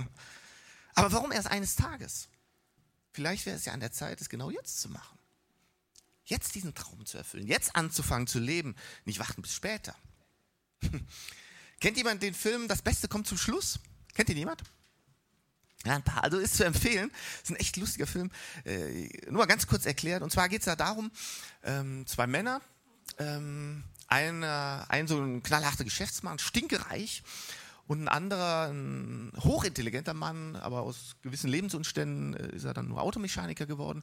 Aber 0.95 1.11
warum 1.13 1.33
erst 1.33 1.49
eines 1.49 1.75
Tages? 1.75 2.29
Vielleicht 3.13 3.47
wäre 3.47 3.57
es 3.57 3.65
ja 3.65 3.73
an 3.73 3.81
der 3.81 3.91
Zeit, 3.91 4.21
es 4.21 4.29
genau 4.29 4.51
jetzt 4.51 4.81
zu 4.81 4.89
machen. 4.91 5.19
Jetzt 6.25 6.55
diesen 6.55 6.75
Traum 6.75 7.07
zu 7.07 7.17
erfüllen, 7.17 7.47
jetzt 7.47 7.75
anzufangen 7.75 8.27
zu 8.27 8.39
leben, 8.39 8.77
nicht 9.07 9.19
warten 9.19 9.41
bis 9.41 9.55
später. 9.55 9.97
Kennt 11.81 11.97
jemand 11.97 12.23
den 12.23 12.35
Film 12.35 12.69
Das 12.69 12.83
Beste 12.83 13.09
kommt 13.09 13.27
zum 13.27 13.39
Schluss? 13.39 13.81
Kennt 14.19 14.31
ihn 14.31 14.37
jemand? 14.37 14.65
Ja, 15.87 15.95
ein 15.95 16.03
paar. 16.03 16.25
Also 16.25 16.39
ist 16.39 16.57
zu 16.57 16.65
empfehlen. 16.65 17.13
Ist 17.41 17.51
ein 17.51 17.57
echt 17.57 17.77
lustiger 17.77 18.09
Film. 18.09 18.33
Äh, 18.65 19.09
nur 19.27 19.39
mal 19.39 19.47
ganz 19.47 19.69
kurz 19.69 19.87
erklärt. 19.87 20.25
Und 20.25 20.33
zwar 20.33 20.49
geht 20.49 20.63
es 20.63 20.65
da 20.65 20.75
darum, 20.75 21.13
ähm, 21.63 22.05
zwei 22.09 22.27
Männer, 22.27 22.61
ähm, 23.19 23.85
ein, 24.09 24.43
äh, 24.43 24.47
ein 24.89 25.07
so 25.07 25.21
ein 25.21 25.45
knallharter 25.45 25.85
Geschäftsmann, 25.85 26.41
stinkereich, 26.41 27.23
und 27.87 28.03
ein 28.03 28.09
anderer, 28.09 28.73
ein 28.73 29.33
hochintelligenter 29.39 30.15
Mann, 30.15 30.57
aber 30.57 30.81
aus 30.81 31.15
gewissen 31.23 31.49
Lebensumständen 31.49 32.35
äh, 32.35 32.57
ist 32.57 32.65
er 32.65 32.75
dann 32.75 32.89
nur 32.89 33.01
Automechaniker 33.01 33.67
geworden. 33.67 34.03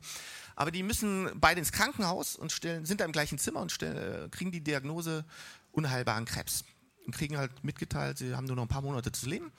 Aber 0.55 0.71
die 0.71 0.81
müssen 0.81 1.29
beide 1.35 1.59
ins 1.59 1.73
Krankenhaus 1.73 2.37
und 2.37 2.53
stellen, 2.53 2.85
sind 2.85 3.01
da 3.01 3.05
im 3.05 3.11
gleichen 3.11 3.37
Zimmer 3.37 3.59
und 3.59 3.73
stellen, 3.73 4.27
äh, 4.27 4.29
kriegen 4.29 4.53
die 4.53 4.61
Diagnose 4.61 5.25
unheilbaren 5.73 6.23
Krebs. 6.23 6.63
Und 7.05 7.13
kriegen 7.13 7.37
halt 7.37 7.63
mitgeteilt, 7.63 8.17
sie 8.17 8.33
haben 8.35 8.45
nur 8.45 8.55
noch 8.55 8.63
ein 8.63 8.69
paar 8.69 8.81
Monate 8.81 9.11
zu 9.11 9.29
leben. 9.29 9.51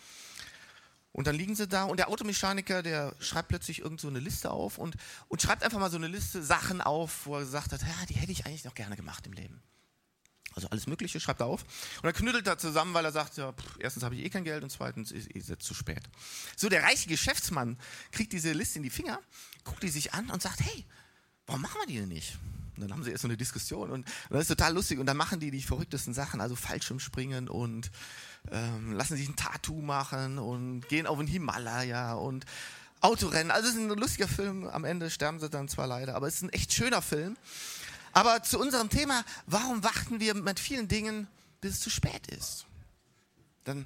Und 1.16 1.26
dann 1.26 1.35
liegen 1.35 1.55
sie 1.55 1.66
da 1.66 1.85
und 1.85 1.96
der 1.96 2.11
Automechaniker, 2.11 2.83
der 2.83 3.14
schreibt 3.20 3.48
plötzlich 3.48 3.79
irgend 3.79 4.02
so 4.02 4.09
eine 4.09 4.18
Liste 4.18 4.50
auf 4.50 4.76
und, 4.76 4.96
und 5.29 5.40
schreibt 5.40 5.62
einfach 5.62 5.79
mal 5.79 5.90
so 5.90 5.96
eine 5.96 6.09
Liste 6.09 6.42
Sachen 6.42 6.83
auf, 6.83 7.24
wo 7.24 7.37
er 7.37 7.40
gesagt 7.40 7.72
hat, 7.72 7.81
ja, 7.81 8.07
die 8.07 8.12
hätte 8.12 8.33
ich 8.33 8.44
eigentlich 8.44 8.64
noch 8.64 8.74
gerne 8.74 8.96
gemacht 8.96 9.26
im 9.26 9.33
Leben. 9.33 9.62
Also 10.52 10.68
alles 10.68 10.87
Mögliche 10.87 11.18
schreibt 11.18 11.40
er 11.40 11.46
auf. 11.46 11.62
Und 11.62 12.02
dann 12.02 12.12
knüttelt 12.12 12.46
er 12.46 12.59
zusammen, 12.59 12.92
weil 12.92 13.07
er 13.07 13.12
sagt, 13.12 13.38
ja, 13.38 13.55
pff, 13.55 13.79
erstens 13.79 14.02
habe 14.02 14.14
ich 14.14 14.26
eh 14.26 14.29
kein 14.29 14.44
Geld 14.44 14.62
und 14.62 14.68
zweitens 14.68 15.11
ist 15.11 15.31
es 15.35 15.48
jetzt 15.48 15.64
zu 15.64 15.72
spät. 15.72 16.02
So, 16.55 16.68
der 16.68 16.83
reiche 16.83 17.09
Geschäftsmann 17.09 17.79
kriegt 18.12 18.35
diese 18.35 18.52
Liste 18.52 18.79
in 18.79 18.83
die 18.83 18.90
Finger, 18.90 19.18
guckt 19.64 19.83
die 19.83 19.88
sich 19.88 20.12
an 20.12 20.29
und 20.29 20.42
sagt, 20.42 20.61
hey, 20.61 20.85
warum 21.46 21.62
machen 21.62 21.81
wir 21.81 21.87
die 21.87 21.96
denn 21.96 22.11
nicht? 22.11 22.37
Und 22.76 22.82
dann 22.82 22.92
haben 22.92 23.04
sie 23.04 23.10
erst 23.10 23.22
so 23.22 23.28
eine 23.28 23.36
Diskussion 23.36 23.90
und, 23.90 24.00
und 24.00 24.30
das 24.30 24.42
ist 24.42 24.48
total 24.48 24.74
lustig. 24.74 24.98
Und 24.98 25.06
dann 25.06 25.16
machen 25.16 25.40
die 25.40 25.50
die 25.50 25.62
verrücktesten 25.62 26.14
Sachen, 26.14 26.40
also 26.40 26.56
Fallschirmspringen 26.56 27.48
und 27.48 27.90
ähm, 28.50 28.92
lassen 28.92 29.16
sich 29.16 29.28
ein 29.28 29.36
Tattoo 29.36 29.80
machen 29.80 30.38
und 30.38 30.88
gehen 30.88 31.06
auf 31.06 31.18
den 31.18 31.26
Himalaya 31.26 32.14
und 32.14 32.44
Autorennen. 33.00 33.50
Also 33.50 33.68
es 33.68 33.74
ist 33.74 33.80
ein 33.80 33.88
lustiger 33.88 34.28
Film. 34.28 34.68
Am 34.68 34.84
Ende 34.84 35.10
sterben 35.10 35.40
sie 35.40 35.50
dann 35.50 35.68
zwar 35.68 35.86
leider, 35.86 36.14
aber 36.14 36.26
es 36.26 36.36
ist 36.36 36.42
ein 36.42 36.50
echt 36.50 36.72
schöner 36.72 37.02
Film. 37.02 37.36
Aber 38.12 38.42
zu 38.42 38.58
unserem 38.58 38.88
Thema, 38.88 39.24
warum 39.46 39.84
warten 39.84 40.20
wir 40.20 40.34
mit 40.34 40.58
vielen 40.58 40.88
Dingen, 40.88 41.28
bis 41.60 41.74
es 41.74 41.80
zu 41.80 41.90
spät 41.90 42.26
ist? 42.28 42.64
Dann, 43.64 43.84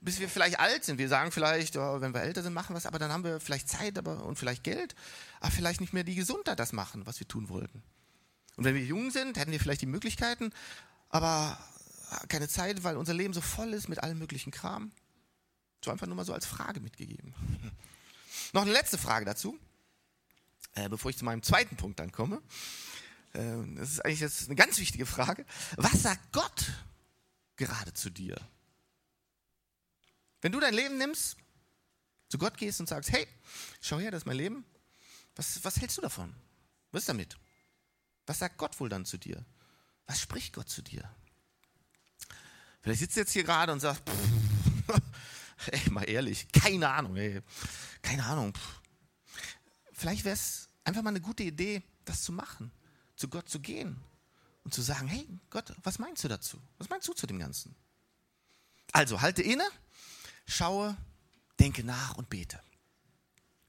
bis 0.00 0.20
wir 0.20 0.28
vielleicht 0.28 0.60
alt 0.60 0.84
sind. 0.84 0.98
Wir 0.98 1.08
sagen 1.08 1.32
vielleicht, 1.32 1.76
oh, 1.76 2.00
wenn 2.00 2.14
wir 2.14 2.22
älter 2.22 2.42
sind, 2.42 2.54
machen 2.54 2.74
wir 2.74 2.78
es, 2.78 2.86
aber 2.86 2.98
dann 2.98 3.10
haben 3.10 3.24
wir 3.24 3.40
vielleicht 3.40 3.68
Zeit 3.68 3.98
aber, 3.98 4.24
und 4.24 4.38
vielleicht 4.38 4.62
Geld, 4.62 4.94
aber 5.40 5.50
vielleicht 5.50 5.80
nicht 5.80 5.92
mehr 5.92 6.04
die 6.04 6.14
Gesundheit, 6.14 6.60
das 6.60 6.72
machen, 6.72 7.06
was 7.06 7.18
wir 7.18 7.26
tun 7.26 7.48
wollten. 7.48 7.82
Und 8.56 8.64
wenn 8.64 8.74
wir 8.74 8.84
jung 8.84 9.10
sind, 9.10 9.38
hätten 9.38 9.52
wir 9.52 9.60
vielleicht 9.60 9.82
die 9.82 9.86
Möglichkeiten, 9.86 10.52
aber 11.08 11.58
keine 12.28 12.48
Zeit, 12.48 12.84
weil 12.84 12.96
unser 12.96 13.14
Leben 13.14 13.32
so 13.32 13.40
voll 13.40 13.72
ist 13.72 13.88
mit 13.88 14.02
allem 14.02 14.18
möglichen 14.18 14.50
Kram. 14.50 14.92
So 15.84 15.90
einfach 15.90 16.06
nur 16.06 16.16
mal 16.16 16.24
so 16.24 16.34
als 16.34 16.46
Frage 16.46 16.80
mitgegeben. 16.80 17.34
Noch 18.52 18.62
eine 18.62 18.72
letzte 18.72 18.98
Frage 18.98 19.24
dazu, 19.24 19.58
äh, 20.74 20.88
bevor 20.88 21.10
ich 21.10 21.16
zu 21.16 21.24
meinem 21.24 21.42
zweiten 21.42 21.76
Punkt 21.76 21.98
dann 21.98 22.12
komme. 22.12 22.42
Ähm, 23.34 23.76
das 23.76 23.90
ist 23.90 24.04
eigentlich 24.04 24.20
jetzt 24.20 24.46
eine 24.46 24.56
ganz 24.56 24.78
wichtige 24.78 25.06
Frage. 25.06 25.44
Was 25.76 26.02
sagt 26.02 26.32
Gott 26.32 26.72
gerade 27.56 27.92
zu 27.94 28.10
dir? 28.10 28.36
Wenn 30.40 30.52
du 30.52 30.60
dein 30.60 30.74
Leben 30.74 30.98
nimmst, 30.98 31.36
zu 32.28 32.38
Gott 32.38 32.56
gehst 32.56 32.80
und 32.80 32.88
sagst, 32.88 33.12
hey, 33.12 33.26
schau 33.80 33.98
her, 33.98 34.10
das 34.10 34.22
ist 34.22 34.26
mein 34.26 34.36
Leben, 34.36 34.64
was, 35.36 35.64
was 35.64 35.80
hältst 35.80 35.96
du 35.98 36.02
davon? 36.02 36.34
Was 36.90 37.02
ist 37.02 37.08
damit? 37.08 37.36
Was 38.26 38.38
sagt 38.38 38.58
Gott 38.58 38.78
wohl 38.80 38.88
dann 38.88 39.04
zu 39.04 39.18
dir? 39.18 39.44
Was 40.06 40.20
spricht 40.20 40.54
Gott 40.54 40.68
zu 40.68 40.82
dir? 40.82 41.08
Vielleicht 42.80 43.00
sitzt 43.00 43.16
du 43.16 43.20
jetzt 43.20 43.32
hier 43.32 43.44
gerade 43.44 43.72
und 43.72 43.80
sagst, 43.80 44.02
ey, 45.66 45.90
mal 45.90 46.08
ehrlich, 46.08 46.50
keine 46.52 46.88
Ahnung, 46.88 47.16
ey, 47.16 47.40
keine 48.02 48.24
Ahnung. 48.24 48.52
Vielleicht 49.92 50.24
wäre 50.24 50.34
es 50.34 50.68
einfach 50.84 51.02
mal 51.02 51.10
eine 51.10 51.20
gute 51.20 51.44
Idee, 51.44 51.82
das 52.04 52.22
zu 52.22 52.32
machen 52.32 52.72
zu 53.22 53.28
Gott 53.28 53.48
zu 53.48 53.60
gehen 53.60 54.02
und 54.64 54.74
zu 54.74 54.82
sagen, 54.82 55.06
hey 55.06 55.28
Gott, 55.48 55.72
was 55.84 56.00
meinst 56.00 56.24
du 56.24 56.28
dazu? 56.28 56.60
Was 56.78 56.88
meinst 56.88 57.06
du 57.06 57.12
zu 57.12 57.28
dem 57.28 57.38
Ganzen? 57.38 57.74
Also 58.92 59.20
halte 59.20 59.42
inne, 59.42 59.64
schaue, 60.44 60.96
denke 61.60 61.84
nach 61.84 62.16
und 62.16 62.28
bete. 62.28 62.60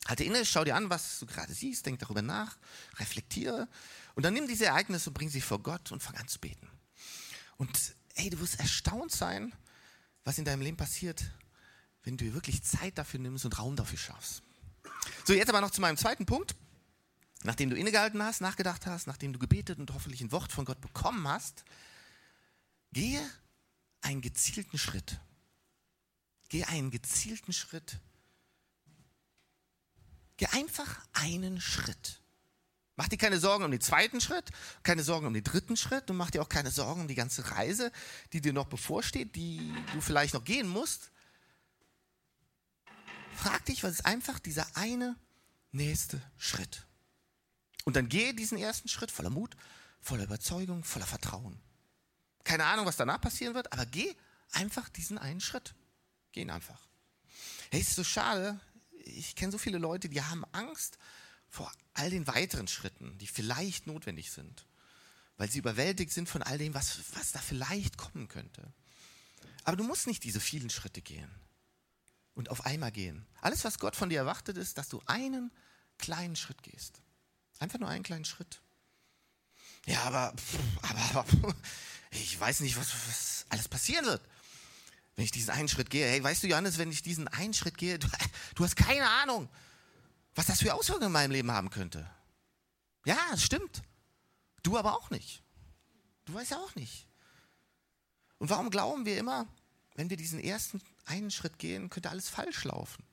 Halte 0.07 0.23
inne, 0.23 0.43
schau 0.43 0.63
dir 0.63 0.75
an, 0.75 0.89
was 0.89 1.19
du 1.19 1.27
gerade 1.27 1.53
siehst, 1.53 1.85
denk 1.85 1.99
darüber 1.99 2.23
nach, 2.23 2.57
reflektiere 2.97 3.69
und 4.15 4.23
dann 4.23 4.33
nimm 4.33 4.47
diese 4.47 4.65
Ereignisse 4.65 5.09
und 5.09 5.13
bring 5.13 5.29
sie 5.29 5.41
vor 5.41 5.59
Gott 5.59 5.91
und 5.91 6.01
fang 6.01 6.15
an 6.15 6.27
zu 6.27 6.39
beten. 6.39 6.69
Und 7.57 7.95
hey, 8.15 8.29
du 8.29 8.39
wirst 8.39 8.59
erstaunt 8.59 9.11
sein, 9.11 9.53
was 10.23 10.37
in 10.37 10.45
deinem 10.45 10.61
Leben 10.61 10.77
passiert, 10.77 11.31
wenn 12.03 12.17
du 12.17 12.33
wirklich 12.33 12.63
Zeit 12.63 12.97
dafür 12.97 13.19
nimmst 13.19 13.45
und 13.45 13.57
Raum 13.57 13.75
dafür 13.75 13.97
schaffst. 13.97 14.43
So, 15.25 15.33
jetzt 15.33 15.49
aber 15.49 15.61
noch 15.61 15.71
zu 15.71 15.81
meinem 15.81 15.97
zweiten 15.97 16.25
Punkt. 16.25 16.55
Nachdem 17.43 17.69
du 17.69 17.75
innegehalten 17.75 18.23
hast, 18.23 18.39
nachgedacht 18.39 18.85
hast, 18.85 19.05
nachdem 19.07 19.33
du 19.33 19.39
gebetet 19.39 19.77
und 19.79 19.93
hoffentlich 19.93 20.21
ein 20.21 20.31
Wort 20.31 20.51
von 20.51 20.63
Gott 20.63 20.79
bekommen 20.79 21.27
hast, 21.27 21.65
gehe 22.93 23.21
einen 24.01 24.21
gezielten 24.21 24.77
Schritt. 24.77 25.19
Gehe 26.47 26.67
einen 26.67 26.91
gezielten 26.91 27.51
Schritt. 27.51 27.99
Geh 30.37 30.45
einfach 30.47 31.05
einen 31.13 31.59
Schritt. 31.59 32.22
Mach 32.95 33.07
dir 33.07 33.17
keine 33.17 33.39
Sorgen 33.39 33.63
um 33.63 33.71
den 33.71 33.81
zweiten 33.81 34.21
Schritt, 34.21 34.51
keine 34.83 35.03
Sorgen 35.03 35.25
um 35.25 35.33
den 35.33 35.43
dritten 35.43 35.75
Schritt 35.75 36.11
und 36.11 36.17
mach 36.17 36.29
dir 36.29 36.41
auch 36.41 36.49
keine 36.49 36.69
Sorgen 36.69 37.01
um 37.01 37.07
die 37.07 37.15
ganze 37.15 37.49
Reise, 37.51 37.91
die 38.33 38.41
dir 38.41 38.53
noch 38.53 38.67
bevorsteht, 38.67 39.35
die 39.35 39.73
du 39.93 40.01
vielleicht 40.01 40.35
noch 40.35 40.43
gehen 40.43 40.67
musst. 40.67 41.11
Frag 43.35 43.65
dich, 43.65 43.83
was 43.83 43.93
ist 43.93 44.05
einfach 44.05 44.37
dieser 44.37 44.67
eine 44.75 45.15
nächste 45.71 46.21
Schritt? 46.37 46.85
Und 47.83 47.95
dann 47.95 48.09
gehe 48.09 48.35
diesen 48.35 48.59
ersten 48.59 48.87
Schritt 48.87 49.09
voller 49.09 49.31
Mut, 49.31 49.57
voller 49.99 50.25
Überzeugung, 50.25 50.83
voller 50.83 51.07
Vertrauen. 51.07 51.59
Keine 52.43 52.65
Ahnung, 52.65 52.85
was 52.85 52.97
danach 52.97 53.19
passieren 53.19 53.55
wird, 53.55 53.73
aber 53.73 53.87
geh 53.87 54.13
einfach 54.51 54.87
diesen 54.89 55.17
einen 55.17 55.41
Schritt. 55.41 55.73
Gehen 56.31 56.51
einfach. 56.51 56.79
Hey, 57.71 57.81
ist 57.81 57.95
so 57.95 58.03
schade. 58.03 58.59
Ich 59.05 59.35
kenne 59.35 59.51
so 59.51 59.57
viele 59.57 59.79
Leute, 59.79 60.09
die 60.09 60.21
haben 60.21 60.45
Angst 60.51 60.99
vor 61.49 61.71
all 61.93 62.09
den 62.09 62.27
weiteren 62.27 62.67
Schritten, 62.67 63.17
die 63.19 63.27
vielleicht 63.27 63.87
notwendig 63.87 64.31
sind, 64.31 64.65
weil 65.37 65.49
sie 65.49 65.59
überwältigt 65.59 66.11
sind 66.11 66.29
von 66.29 66.41
all 66.43 66.57
dem, 66.57 66.73
was, 66.73 66.99
was 67.13 67.31
da 67.31 67.39
vielleicht 67.39 67.97
kommen 67.97 68.27
könnte. 68.27 68.73
Aber 69.63 69.77
du 69.77 69.83
musst 69.83 70.07
nicht 70.07 70.23
diese 70.23 70.39
vielen 70.39 70.69
Schritte 70.69 71.01
gehen 71.01 71.29
und 72.33 72.49
auf 72.49 72.65
einmal 72.65 72.91
gehen. 72.91 73.25
Alles, 73.41 73.63
was 73.63 73.79
Gott 73.79 73.95
von 73.95 74.09
dir 74.09 74.19
erwartet, 74.19 74.57
ist, 74.57 74.77
dass 74.77 74.89
du 74.89 75.01
einen 75.05 75.51
kleinen 75.97 76.35
Schritt 76.35 76.63
gehst. 76.63 77.01
Einfach 77.59 77.79
nur 77.79 77.89
einen 77.89 78.03
kleinen 78.03 78.25
Schritt. 78.25 78.61
Ja, 79.85 80.03
aber, 80.03 80.33
aber, 80.81 80.99
aber 81.19 81.55
ich 82.11 82.39
weiß 82.39 82.61
nicht, 82.61 82.77
was, 82.77 82.93
was 83.07 83.45
alles 83.49 83.67
passieren 83.67 84.05
wird, 84.05 84.21
wenn 85.15 85.25
ich 85.25 85.31
diesen 85.31 85.51
einen 85.51 85.67
Schritt 85.67 85.89
gehe. 85.89 86.07
Hey, 86.07 86.23
weißt 86.23 86.43
du, 86.43 86.47
Johannes, 86.47 86.77
wenn 86.77 86.91
ich 86.91 87.03
diesen 87.03 87.27
einen 87.27 87.53
Schritt 87.53 87.77
gehe, 87.77 87.99
du, 87.99 88.07
du 88.55 88.63
hast 88.63 88.75
keine 88.75 89.07
Ahnung, 89.09 89.49
was 90.35 90.47
das 90.47 90.61
für 90.61 90.73
Auswirkungen 90.73 91.07
in 91.07 91.13
meinem 91.13 91.31
Leben 91.31 91.51
haben 91.51 91.69
könnte. 91.69 92.09
Ja, 93.05 93.17
es 93.33 93.43
stimmt. 93.43 93.83
Du 94.63 94.77
aber 94.77 94.95
auch 94.95 95.09
nicht. 95.09 95.43
Du 96.25 96.33
weißt 96.33 96.51
ja 96.51 96.57
auch 96.57 96.75
nicht. 96.75 97.07
Und 98.39 98.49
warum 98.49 98.69
glauben 98.69 99.05
wir 99.05 99.17
immer, 99.17 99.47
wenn 99.95 100.09
wir 100.09 100.17
diesen 100.17 100.39
ersten 100.39 100.81
einen 101.05 101.31
Schritt 101.31 101.59
gehen, 101.59 101.89
könnte 101.89 102.09
alles 102.09 102.29
falsch 102.29 102.63
laufen? 102.63 103.03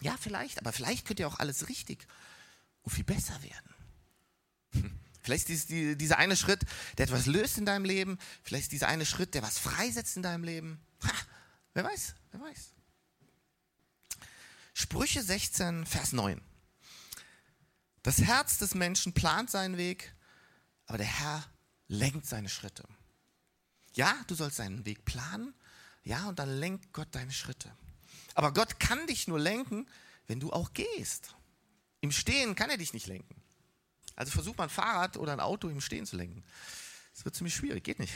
Ja, 0.00 0.16
vielleicht, 0.18 0.58
aber 0.58 0.72
vielleicht 0.72 1.06
könnte 1.06 1.22
ja 1.22 1.28
auch 1.28 1.38
alles 1.38 1.68
richtig 1.68 2.06
und 2.82 2.92
viel 2.92 3.04
besser 3.04 3.40
werden. 3.42 3.74
Vielleicht 5.22 5.50
ist 5.50 5.70
dies, 5.70 5.98
dieser 5.98 6.18
eine 6.18 6.36
Schritt, 6.36 6.60
der 6.98 7.06
etwas 7.06 7.26
löst 7.26 7.58
in 7.58 7.66
deinem 7.66 7.84
Leben. 7.84 8.16
Vielleicht 8.44 8.64
ist 8.64 8.72
dieser 8.72 8.86
eine 8.86 9.04
Schritt, 9.04 9.34
der 9.34 9.42
was 9.42 9.58
freisetzt 9.58 10.16
in 10.16 10.22
deinem 10.22 10.44
Leben. 10.44 10.80
Ha, 11.02 11.10
wer 11.74 11.82
weiß, 11.82 12.14
wer 12.30 12.40
weiß. 12.42 12.75
Sprüche 14.78 15.22
16, 15.22 15.86
Vers 15.86 16.12
9. 16.12 16.38
Das 18.02 18.20
Herz 18.20 18.58
des 18.58 18.74
Menschen 18.74 19.14
plant 19.14 19.50
seinen 19.50 19.78
Weg, 19.78 20.14
aber 20.84 20.98
der 20.98 21.06
Herr 21.06 21.42
lenkt 21.88 22.26
seine 22.26 22.50
Schritte. 22.50 22.84
Ja, 23.94 24.14
du 24.26 24.34
sollst 24.34 24.58
seinen 24.58 24.84
Weg 24.84 25.06
planen, 25.06 25.54
ja, 26.02 26.28
und 26.28 26.38
dann 26.38 26.50
lenkt 26.50 26.92
Gott 26.92 27.08
deine 27.12 27.32
Schritte. 27.32 27.74
Aber 28.34 28.52
Gott 28.52 28.78
kann 28.78 29.06
dich 29.06 29.26
nur 29.28 29.40
lenken, 29.40 29.88
wenn 30.26 30.40
du 30.40 30.52
auch 30.52 30.74
gehst. 30.74 31.34
Im 32.02 32.12
Stehen 32.12 32.54
kann 32.54 32.68
er 32.68 32.76
dich 32.76 32.92
nicht 32.92 33.06
lenken. 33.06 33.34
Also 34.14 34.30
versuch 34.30 34.58
mal 34.58 34.64
ein 34.64 34.68
Fahrrad 34.68 35.16
oder 35.16 35.32
ein 35.32 35.40
Auto 35.40 35.70
im 35.70 35.80
Stehen 35.80 36.04
zu 36.04 36.18
lenken. 36.18 36.44
Das 37.14 37.24
wird 37.24 37.34
ziemlich 37.34 37.54
schwierig, 37.54 37.82
geht 37.82 37.98
nicht. 37.98 38.12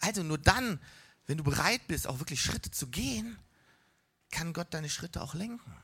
Also 0.00 0.22
nur 0.22 0.36
dann, 0.36 0.78
wenn 1.24 1.38
du 1.38 1.44
bereit 1.44 1.86
bist, 1.86 2.06
auch 2.06 2.18
wirklich 2.18 2.42
Schritte 2.42 2.70
zu 2.70 2.88
gehen, 2.88 3.38
kann 4.30 4.52
Gott 4.52 4.72
deine 4.72 4.88
Schritte 4.88 5.22
auch 5.22 5.34
lenken. 5.34 5.74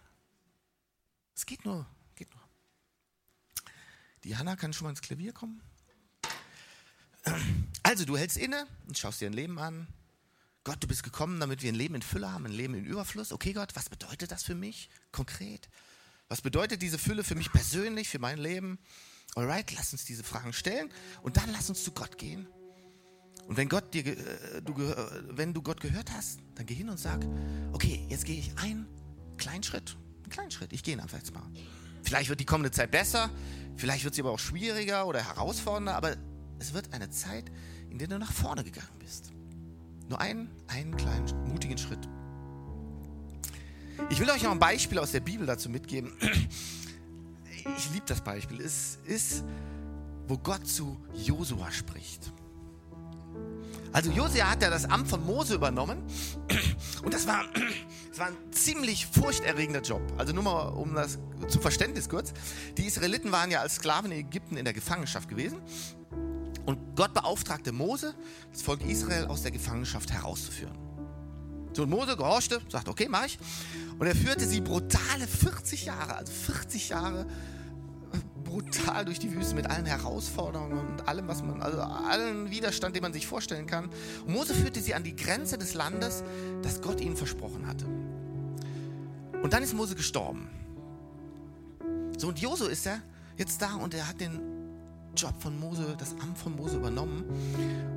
Es 1.35 1.47
geht 1.47 1.65
nur, 1.65 1.87
geht 2.15 2.33
nur. 2.35 2.43
Die 4.25 4.37
Hanna 4.37 4.57
kann 4.57 4.73
schon 4.73 4.87
mal 4.87 4.91
ins 4.91 5.03
Klavier 5.03 5.33
kommen. 5.33 5.63
Also, 7.83 8.05
du 8.05 8.17
hältst 8.17 8.37
inne 8.37 8.67
und 8.87 8.97
schaust 8.97 9.21
dir 9.21 9.29
ein 9.29 9.33
Leben 9.33 9.59
an. 9.59 9.87
Gott, 10.65 10.83
du 10.83 10.89
bist 10.89 11.03
gekommen, 11.03 11.39
damit 11.39 11.63
wir 11.63 11.71
ein 11.71 11.77
Leben 11.77 11.95
in 11.95 12.03
Fülle 12.03 12.33
haben, 12.33 12.47
ein 12.47 12.53
Leben 12.53 12.75
in 12.75 12.85
Überfluss. 12.85 13.33
Okay, 13.33 13.53
Gott, 13.53 13.77
was 13.77 13.89
bedeutet 13.89 14.33
das 14.33 14.43
für 14.43 14.55
mich 14.55 14.91
konkret? 15.13 15.69
Was 16.29 16.41
bedeutet 16.41 16.83
diese 16.83 16.99
Fülle 16.99 17.23
für 17.23 17.37
mich 17.37 17.53
persönlich, 17.53 18.09
für 18.09 18.19
mein 18.19 18.39
Leben? 18.39 18.79
Alright, 19.37 19.73
lass 19.73 19.93
uns 19.93 20.05
diese 20.05 20.25
Fragen 20.25 20.53
stellen 20.53 20.91
und 21.23 21.37
dann 21.37 21.51
lass 21.53 21.69
uns 21.69 21.85
zu 21.85 21.93
Gott 21.93 22.19
gehen. 22.19 22.49
Und 23.47 23.57
wenn, 23.57 23.69
Gott 23.69 23.95
dir, 23.95 24.07
äh, 24.07 24.17
du, 24.63 24.75
wenn 25.31 25.55
du 25.55 25.63
Gott 25.63 25.81
gehört 25.81 26.11
hast, 26.13 26.41
dann 26.55 26.67
geh 26.67 26.75
hin 26.75 26.89
und 26.89 26.99
sag, 26.99 27.25
okay, 27.73 28.05
jetzt 28.09 28.25
gehe 28.25 28.39
ich 28.39 28.51
einen 28.59 28.87
kleinen 29.37 29.63
Schritt. 29.63 29.97
Einen 30.23 30.31
kleinen 30.31 30.51
Schritt. 30.51 30.73
Ich 30.73 30.83
gehe 30.83 31.01
einfach 31.01 31.19
jetzt 31.19 31.33
mal. 31.33 31.45
Vielleicht 32.03 32.29
wird 32.29 32.41
die 32.41 32.45
kommende 32.45 32.71
Zeit 32.71 32.91
besser, 32.91 33.31
vielleicht 33.77 34.05
wird 34.05 34.15
sie 34.15 34.23
aber 34.23 34.31
auch 34.31 34.39
schwieriger 34.39 35.07
oder 35.07 35.21
herausfordernder, 35.23 35.97
aber 35.97 36.17
es 36.61 36.73
wird 36.73 36.93
eine 36.93 37.11
Zeit, 37.11 37.51
in 37.91 37.99
der 37.99 38.07
du 38.07 38.19
nach 38.19 38.33
vorne 38.33 38.63
gegangen 38.63 38.97
bist. 39.01 39.33
Nur 40.09 40.21
einen, 40.21 40.49
einen 40.69 40.97
kleinen, 40.97 41.27
mutigen 41.49 41.79
Schritt. 41.79 42.09
Ich 44.11 44.21
will 44.21 44.31
euch 44.31 44.43
noch 44.43 44.53
ein 44.53 44.59
Beispiel 44.61 44.99
aus 44.99 45.11
der 45.11 45.21
Bibel 45.21 45.47
dazu 45.47 45.69
mitgeben 45.69 46.13
ich 47.77 47.91
liebe 47.93 48.07
das 48.07 48.21
Beispiel, 48.21 48.61
es 48.61 48.99
ist, 49.05 49.43
wo 50.29 50.39
Gott 50.39 50.67
zu 50.67 50.97
Josua 51.15 51.71
spricht. 51.73 52.33
Also 53.97 54.11
Josua 54.11 54.51
hat 54.51 54.61
ja 54.61 54.69
das 54.69 54.85
Amt 54.85 55.09
von 55.09 55.25
Mose 55.25 55.55
übernommen 55.55 56.03
und 57.03 57.15
das 57.15 57.27
war, 57.27 57.47
das 58.11 58.19
war 58.19 58.27
ein 58.27 58.37
ziemlich 58.51 59.07
furchterregender 59.07 59.81
Job. 59.81 60.03
Also 60.19 60.35
nur 60.35 60.43
mal 60.43 60.69
um 60.69 60.95
das 60.95 61.19
zum 61.49 61.63
Verständnis 61.63 62.07
kurz. 62.07 62.35
Die 62.77 62.85
Israeliten 62.85 63.33
waren 63.33 63.51
ja 63.51 63.63
als 63.63 63.77
Sklaven 63.77 64.13
in 64.13 64.19
Ägypten 64.19 64.59
in 64.59 64.67
der 64.67 64.75
Gefangenschaft 64.75 65.31
gewesen 65.31 65.63
und 66.67 66.95
Gott 66.95 67.15
beauftragte 67.15 67.73
Mose, 67.73 68.15
das 68.53 68.61
Volk 68.61 68.85
Israel 68.85 69.29
aus 69.29 69.41
der 69.41 69.51
Gefangenschaft 69.51 70.13
herauszuführen. 70.13 70.77
So, 71.73 71.85
und 71.85 71.89
Mose 71.89 72.19
gehorchte, 72.19 72.61
sagte, 72.69 72.91
okay, 72.91 73.07
mach 73.09 73.25
ich. 73.25 73.39
Und 73.99 74.07
er 74.07 74.15
führte 74.15 74.45
sie 74.45 74.61
brutale 74.61 75.27
40 75.27 75.87
Jahre, 75.87 76.17
also 76.17 76.35
40 76.35 76.91
Jahre 76.91 77.27
brutal 78.47 79.05
durch 79.05 79.19
die 79.19 79.33
Wüste 79.33 79.55
mit 79.55 79.67
allen 79.67 79.87
Herausforderungen 79.87 80.79
und 80.79 81.09
allem, 81.09 81.29
was 81.29 81.43
man, 81.43 81.61
also 81.63 81.81
allen 81.81 82.51
Widerstand, 82.51 82.95
den 82.95 83.03
man 83.03 83.13
sich 83.13 83.27
vorstellen 83.27 83.67
kann. 83.67 83.91
Und 84.27 84.33
Mose 84.33 84.55
führte 84.55 84.81
sie 84.81 84.95
an 84.95 85.03
die 85.03 85.15
Grenze 85.15 85.59
des 85.59 85.75
Landes, 85.75 86.23
das 86.63 86.81
Gott 86.81 87.01
ihnen 87.01 87.17
versprochen 87.17 87.67
hatte. 87.67 87.87
Und 89.43 89.53
dann 89.53 89.63
ist 89.63 89.75
Mose 89.75 89.95
gestorben. 89.95 90.49
So, 92.19 92.29
und 92.29 92.39
Josu 92.39 92.67
ist 92.67 92.87
er 92.87 93.03
jetzt 93.37 93.61
da 93.61 93.75
und 93.75 93.93
er 93.93 94.09
hat 94.09 94.21
den 94.21 94.41
Job 95.17 95.35
von 95.39 95.59
Mose, 95.59 95.97
das 95.99 96.13
Amt 96.21 96.39
von 96.39 96.55
Mose 96.57 96.77
übernommen 96.77 97.25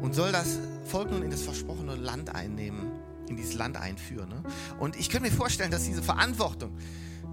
und 0.02 0.16
soll 0.16 0.32
das 0.32 0.58
Volk 0.86 1.12
nun 1.12 1.24
in 1.24 1.32
das 1.32 1.42
versprochene 1.42 1.96
Land 1.96 2.34
einnehmen, 2.34 2.92
in 3.28 3.36
dieses 3.36 3.54
Land 3.54 3.78
einführen. 3.78 4.30
Ne? 4.30 4.44
Und 4.80 4.96
ich 4.98 5.10
könnte 5.10 5.30
mir 5.30 5.36
vorstellen, 5.36 5.72
dass 5.72 5.86
diese 5.86 6.02
Verantwortung, 6.02 6.78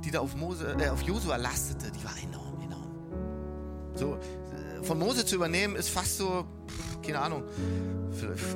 die 0.05 0.11
da 0.11 0.21
auf, 0.21 0.37
Mose, 0.37 0.77
äh, 0.79 0.89
auf 0.89 1.03
Josua 1.03 1.37
lastete, 1.37 1.91
die 1.91 2.05
war 2.05 2.15
enorm. 2.23 2.46
So, 3.97 4.19
von 4.83 4.99
Mose 4.99 5.25
zu 5.25 5.35
übernehmen 5.37 5.75
ist 5.75 5.89
fast 5.89 6.19
so, 6.19 6.47
keine 7.03 7.21
Ahnung, 7.21 7.45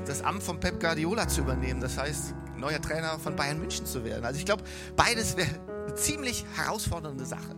das 0.07 0.23
Amt 0.23 0.43
von 0.43 0.61
Pep 0.61 0.81
Guardiola 0.81 1.27
zu 1.27 1.41
übernehmen. 1.41 1.81
Das 1.81 1.99
heißt, 1.99 2.35
neuer 2.57 2.81
Trainer 2.81 3.19
von 3.19 3.35
Bayern 3.35 3.59
München 3.59 3.87
zu 3.87 4.05
werden. 4.05 4.25
Also 4.25 4.39
ich 4.39 4.45
glaube, 4.45 4.63
beides 4.97 5.37
wäre 5.37 5.49
eine 5.87 5.95
ziemlich 5.95 6.45
herausfordernde 6.57 7.25
Sache. 7.25 7.57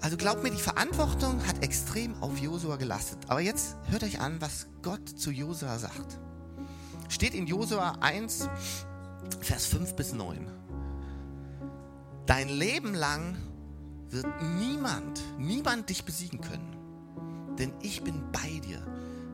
Also 0.00 0.16
glaubt 0.16 0.42
mir, 0.42 0.50
die 0.50 0.56
Verantwortung 0.56 1.44
hat 1.46 1.62
extrem 1.64 2.14
auf 2.22 2.38
Josua 2.38 2.76
gelastet. 2.76 3.18
Aber 3.28 3.40
jetzt 3.40 3.76
hört 3.90 4.04
euch 4.04 4.20
an, 4.20 4.40
was 4.40 4.66
Gott 4.82 5.08
zu 5.08 5.30
Josua 5.30 5.78
sagt. 5.78 6.18
Steht 7.08 7.34
in 7.34 7.46
Josua 7.46 7.96
1, 8.00 8.48
Vers 9.40 9.66
5 9.66 9.94
bis 9.94 10.12
9. 10.12 10.46
Dein 12.26 12.48
Leben 12.48 12.94
lang 12.94 13.36
wird 14.10 14.26
niemand, 14.58 15.22
niemand 15.38 15.90
dich 15.90 16.04
besiegen 16.04 16.40
können. 16.40 16.76
Denn 17.58 17.72
ich 17.82 18.02
bin 18.02 18.22
bei 18.32 18.60
dir, 18.60 18.86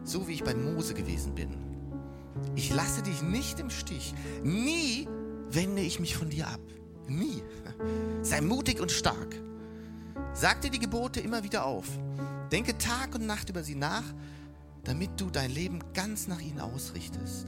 so 0.05 0.27
wie 0.27 0.33
ich 0.33 0.45
bei 0.45 0.55
Mose 0.55 0.95
gewesen 0.95 1.35
bin. 1.35 1.51
Ich 2.55 2.75
lasse 2.75 3.03
dich 3.03 3.23
nicht 3.23 3.61
im 3.61 3.71
Stich. 3.71 4.15
Nie 4.43 5.09
wende 5.51 5.83
ich 5.83 6.01
mich 6.01 6.17
von 6.17 6.31
dir 6.31 6.49
ab. 6.49 6.61
Nie. 7.07 7.43
Sei 8.23 8.41
mutig 8.41 8.81
und 8.81 8.91
stark. 8.91 9.37
Sag 10.33 10.63
dir 10.63 10.71
die 10.71 10.79
Gebote 10.79 11.21
immer 11.21 11.45
wieder 11.45 11.65
auf. 11.65 11.87
Denke 12.51 12.77
Tag 12.79 13.15
und 13.15 13.27
Nacht 13.27 13.51
über 13.51 13.63
sie 13.63 13.75
nach, 13.75 14.05
damit 14.85 15.21
du 15.21 15.31
dein 15.31 15.51
Leben 15.51 15.81
ganz 15.93 16.27
nach 16.27 16.41
ihnen 16.41 16.61
ausrichtest. 16.61 17.47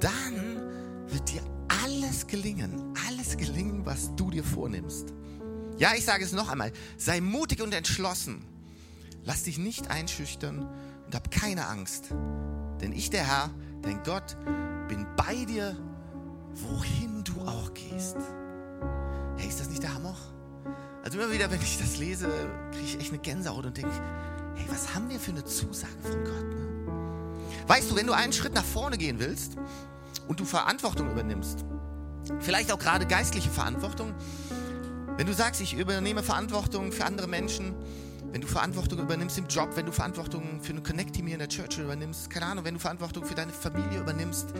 Dann 0.00 0.62
wird 1.08 1.30
dir 1.30 1.42
alles 1.84 2.26
gelingen, 2.26 2.94
alles 3.08 3.36
gelingen, 3.36 3.84
was 3.84 4.14
du 4.16 4.30
dir 4.30 4.44
vornimmst. 4.44 5.12
Ja, 5.80 5.94
ich 5.96 6.04
sage 6.04 6.22
es 6.22 6.32
noch 6.32 6.50
einmal. 6.50 6.72
Sei 6.98 7.22
mutig 7.22 7.62
und 7.62 7.72
entschlossen. 7.72 8.44
Lass 9.24 9.44
dich 9.44 9.56
nicht 9.56 9.90
einschüchtern 9.90 10.68
und 11.06 11.14
hab 11.14 11.30
keine 11.30 11.68
Angst. 11.68 12.10
Denn 12.82 12.92
ich, 12.92 13.08
der 13.08 13.26
Herr, 13.26 13.50
dein 13.80 14.02
Gott, 14.02 14.36
bin 14.88 15.06
bei 15.16 15.46
dir, 15.46 15.74
wohin 16.52 17.24
du 17.24 17.40
auch 17.46 17.72
gehst. 17.72 18.18
Hey, 19.38 19.48
ist 19.48 19.58
das 19.58 19.70
nicht 19.70 19.82
der 19.82 19.94
Hammer? 19.94 20.14
Also 21.02 21.18
immer 21.18 21.32
wieder, 21.32 21.50
wenn 21.50 21.62
ich 21.62 21.78
das 21.78 21.96
lese, 21.96 22.28
kriege 22.72 22.84
ich 22.84 23.00
echt 23.00 23.08
eine 23.08 23.18
Gänsehaut 23.22 23.64
und 23.64 23.74
denke, 23.74 23.90
hey, 24.56 24.66
was 24.68 24.94
haben 24.94 25.08
wir 25.08 25.18
für 25.18 25.30
eine 25.30 25.46
Zusage 25.46 25.94
von 26.02 26.24
Gott? 26.24 26.48
Ne? 26.50 27.68
Weißt 27.68 27.90
du, 27.90 27.96
wenn 27.96 28.06
du 28.06 28.12
einen 28.12 28.34
Schritt 28.34 28.52
nach 28.52 28.66
vorne 28.66 28.98
gehen 28.98 29.18
willst 29.18 29.56
und 30.28 30.40
du 30.40 30.44
Verantwortung 30.44 31.10
übernimmst, 31.10 31.64
vielleicht 32.40 32.70
auch 32.70 32.78
gerade 32.78 33.06
geistliche 33.06 33.48
Verantwortung, 33.48 34.14
wenn 35.20 35.26
du 35.26 35.34
sagst, 35.34 35.60
ich 35.60 35.74
übernehme 35.74 36.22
Verantwortung 36.22 36.92
für 36.92 37.04
andere 37.04 37.28
Menschen 37.28 37.74
wenn 38.32 38.40
du 38.40 38.46
Verantwortung 38.46 39.00
übernimmst 39.00 39.36
im 39.38 39.48
Job, 39.48 39.70
wenn 39.74 39.84
du 39.84 39.92
Verantwortung 39.92 40.62
für 40.62 40.72
eine 40.72 40.82
Connect-Team 40.82 41.26
hier 41.26 41.34
in 41.34 41.40
der 41.40 41.48
Church 41.48 41.78
übernimmst, 41.78 42.30
keine 42.30 42.46
Ahnung, 42.46 42.64
wenn 42.64 42.74
du 42.74 42.80
Verantwortung 42.80 43.24
für 43.24 43.34
deine 43.34 43.52
Familie 43.52 43.98
übernimmst. 43.98 44.54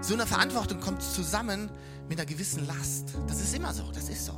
So 0.00 0.14
eine 0.14 0.26
Verantwortung 0.26 0.80
kommt 0.80 1.02
zusammen 1.02 1.70
mit 2.08 2.18
einer 2.18 2.26
gewissen 2.26 2.66
Last. 2.66 3.14
Das 3.28 3.40
ist 3.40 3.54
immer 3.54 3.72
so, 3.72 3.84
das 3.94 4.08
ist 4.08 4.26
so. 4.26 4.32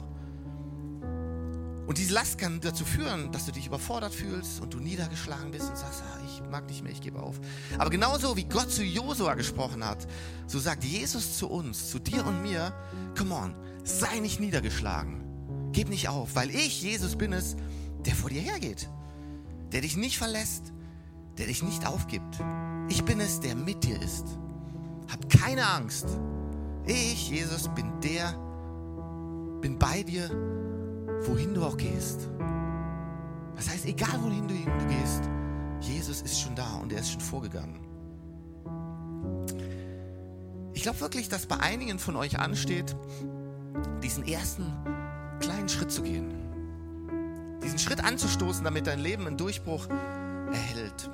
Und 1.87 1.97
diese 1.97 2.13
Last 2.13 2.37
kann 2.37 2.61
dazu 2.61 2.85
führen, 2.85 3.33
dass 3.33 3.47
du 3.47 3.53
dich 3.53 3.67
überfordert 3.67 4.15
fühlst 4.15 4.61
und 4.61 4.75
du 4.75 4.79
niedergeschlagen 4.81 5.51
bist 5.51 5.71
und 5.71 5.79
sagst, 5.79 6.03
ah, 6.03 6.21
ich 6.27 6.43
mag 6.51 6.67
nicht 6.69 6.83
mehr, 6.83 6.93
ich 6.93 7.01
gebe 7.01 7.19
auf. 7.21 7.41
Aber 7.79 7.89
genauso 7.89 8.37
wie 8.37 8.45
Gott 8.45 8.71
zu 8.71 8.85
Josua 8.85 9.35
gesprochen 9.35 9.83
hat, 9.83 10.07
so 10.47 10.59
sagt 10.59 10.85
Jesus 10.85 11.39
zu 11.39 11.49
uns, 11.49 11.91
zu 11.91 11.99
dir 11.99 12.27
und 12.27 12.43
mir, 12.43 12.75
come 13.17 13.35
on, 13.35 13.55
sei 13.83 14.21
nicht 14.21 14.41
niedergeschlagen. 14.41 15.24
Gib 15.75 15.89
nicht 15.89 16.09
auf, 16.09 16.37
weil 16.37 16.51
ich, 16.51 16.83
Jesus, 16.83 17.17
bin 17.17 17.33
es, 17.33 17.57
der 18.07 18.15
vor 18.15 18.31
dir 18.31 18.41
hergeht, 18.41 18.89
der 19.73 19.81
dich 19.81 19.97
nicht 19.97 20.19
verlässt, 20.19 20.73
der 21.37 21.47
dich 21.47 21.65
nicht 21.65 21.85
aufgibt. 21.85 22.39
Ich 22.89 23.05
bin 23.05 23.19
es, 23.19 23.41
der 23.41 23.57
mit 23.57 23.83
dir 23.83 24.01
ist. 24.01 24.25
Hab 25.11 25.29
keine 25.29 25.67
Angst. 25.67 26.07
Ich, 26.87 27.29
Jesus, 27.29 27.69
bin 27.75 27.91
der, 28.05 28.35
bin 29.61 29.77
bei 29.77 30.05
dir, 30.05 30.31
wohin 31.27 31.55
du 31.55 31.65
auch 31.65 31.77
gehst. 31.77 32.29
Das 33.57 33.69
heißt, 33.69 33.87
egal 33.87 34.23
wohin 34.23 34.47
du 34.47 34.55
gehst, 34.55 35.29
Jesus 35.81 36.23
ist 36.23 36.41
schon 36.41 36.55
da 36.55 36.77
und 36.77 36.93
er 36.93 37.01
ist 37.01 37.11
schon 37.11 37.21
vorgegangen. 37.21 37.81
Ich 40.73 40.83
glaube 40.83 41.01
wirklich, 41.01 41.29
dass 41.29 41.47
bei 41.47 41.59
einigen 41.59 41.99
von 41.99 42.15
euch 42.15 42.39
ansteht, 42.39 42.95
diesen 44.05 44.25
ersten 44.25 44.73
kleinen 45.65 45.69
Schritt 45.69 45.93
zu 45.93 46.03
gehen. 46.03 47.59
Diesen 47.63 47.79
Schritt 47.79 48.05
anzustoßen, 48.05 48.65
damit 48.65 48.87
dein 48.87 48.99
Leben 48.99 49.27
einen 49.27 49.37
Durchbruch 49.37 49.89
erhält. 50.53 51.11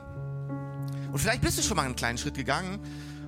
Und 1.12 1.18
vielleicht 1.18 1.42
bist 1.42 1.58
du 1.58 1.62
schon 1.62 1.76
mal 1.76 1.84
einen 1.84 1.96
kleinen 1.96 2.18
Schritt 2.18 2.34
gegangen 2.34 2.80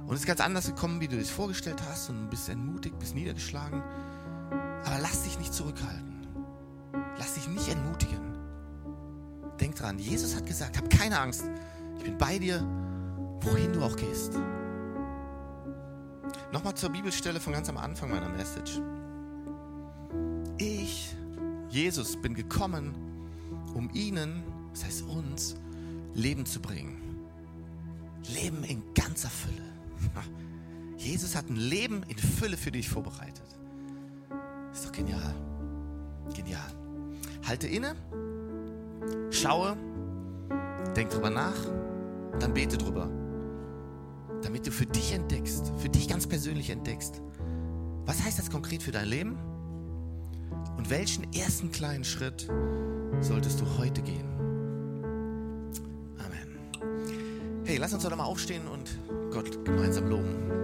und 0.06 0.16
ist 0.16 0.26
ganz 0.26 0.40
anders 0.40 0.66
gekommen, 0.66 1.00
wie 1.00 1.08
du 1.08 1.16
es 1.16 1.30
vorgestellt 1.30 1.80
hast 1.88 2.10
und 2.10 2.28
bist 2.28 2.48
entmutigt, 2.48 2.98
bist 2.98 3.14
niedergeschlagen. 3.14 3.82
Aber 4.84 4.98
lass 5.00 5.22
dich 5.22 5.38
nicht 5.38 5.54
zurückhalten. 5.54 6.26
Lass 7.18 7.34
dich 7.34 7.48
nicht 7.48 7.68
entmutigen. 7.68 8.36
Denk 9.60 9.76
dran, 9.76 9.98
Jesus 9.98 10.34
hat 10.34 10.46
gesagt, 10.46 10.76
hab 10.76 10.90
keine 10.90 11.20
Angst. 11.20 11.44
Ich 11.98 12.04
bin 12.04 12.18
bei 12.18 12.38
dir, 12.38 12.66
wohin 13.42 13.72
du 13.72 13.82
auch 13.82 13.94
gehst. 13.94 14.32
Nochmal 16.52 16.74
zur 16.74 16.90
Bibelstelle 16.90 17.38
von 17.38 17.52
ganz 17.52 17.68
am 17.68 17.76
Anfang 17.76 18.10
meiner 18.10 18.28
Message. 18.28 18.80
Jesus, 21.72 22.20
bin 22.20 22.34
gekommen, 22.34 22.94
um 23.74 23.88
ihnen, 23.94 24.42
das 24.74 24.84
heißt 24.84 25.02
uns, 25.04 25.56
Leben 26.12 26.44
zu 26.44 26.60
bringen. 26.60 26.98
Leben 28.34 28.62
in 28.64 28.82
ganzer 28.94 29.30
Fülle. 29.30 29.72
Jesus 30.98 31.34
hat 31.34 31.48
ein 31.48 31.56
Leben 31.56 32.02
in 32.08 32.18
Fülle 32.18 32.58
für 32.58 32.70
dich 32.70 32.90
vorbereitet. 32.90 33.56
Ist 34.70 34.84
doch 34.84 34.92
genial. 34.92 35.34
Genial. 36.36 36.60
Halte 37.48 37.68
inne, 37.68 37.96
schaue, 39.30 39.74
denk 40.94 41.08
drüber 41.08 41.30
nach, 41.30 41.56
dann 42.38 42.52
bete 42.52 42.76
drüber. 42.76 43.10
Damit 44.42 44.66
du 44.66 44.70
für 44.70 44.86
dich 44.86 45.14
entdeckst, 45.14 45.72
für 45.78 45.88
dich 45.88 46.06
ganz 46.06 46.26
persönlich 46.26 46.68
entdeckst, 46.68 47.22
was 48.04 48.22
heißt 48.22 48.38
das 48.38 48.50
konkret 48.50 48.82
für 48.82 48.92
dein 48.92 49.08
Leben? 49.08 49.38
Und 50.76 50.90
welchen 50.90 51.32
ersten 51.32 51.70
kleinen 51.70 52.04
Schritt 52.04 52.48
solltest 53.20 53.60
du 53.60 53.78
heute 53.78 54.02
gehen? 54.02 54.28
Amen. 56.18 57.64
Hey, 57.64 57.76
lass 57.76 57.92
uns 57.92 58.02
doch 58.02 58.16
mal 58.16 58.24
aufstehen 58.24 58.66
und 58.68 58.90
Gott 59.32 59.64
gemeinsam 59.64 60.08
loben. 60.08 60.61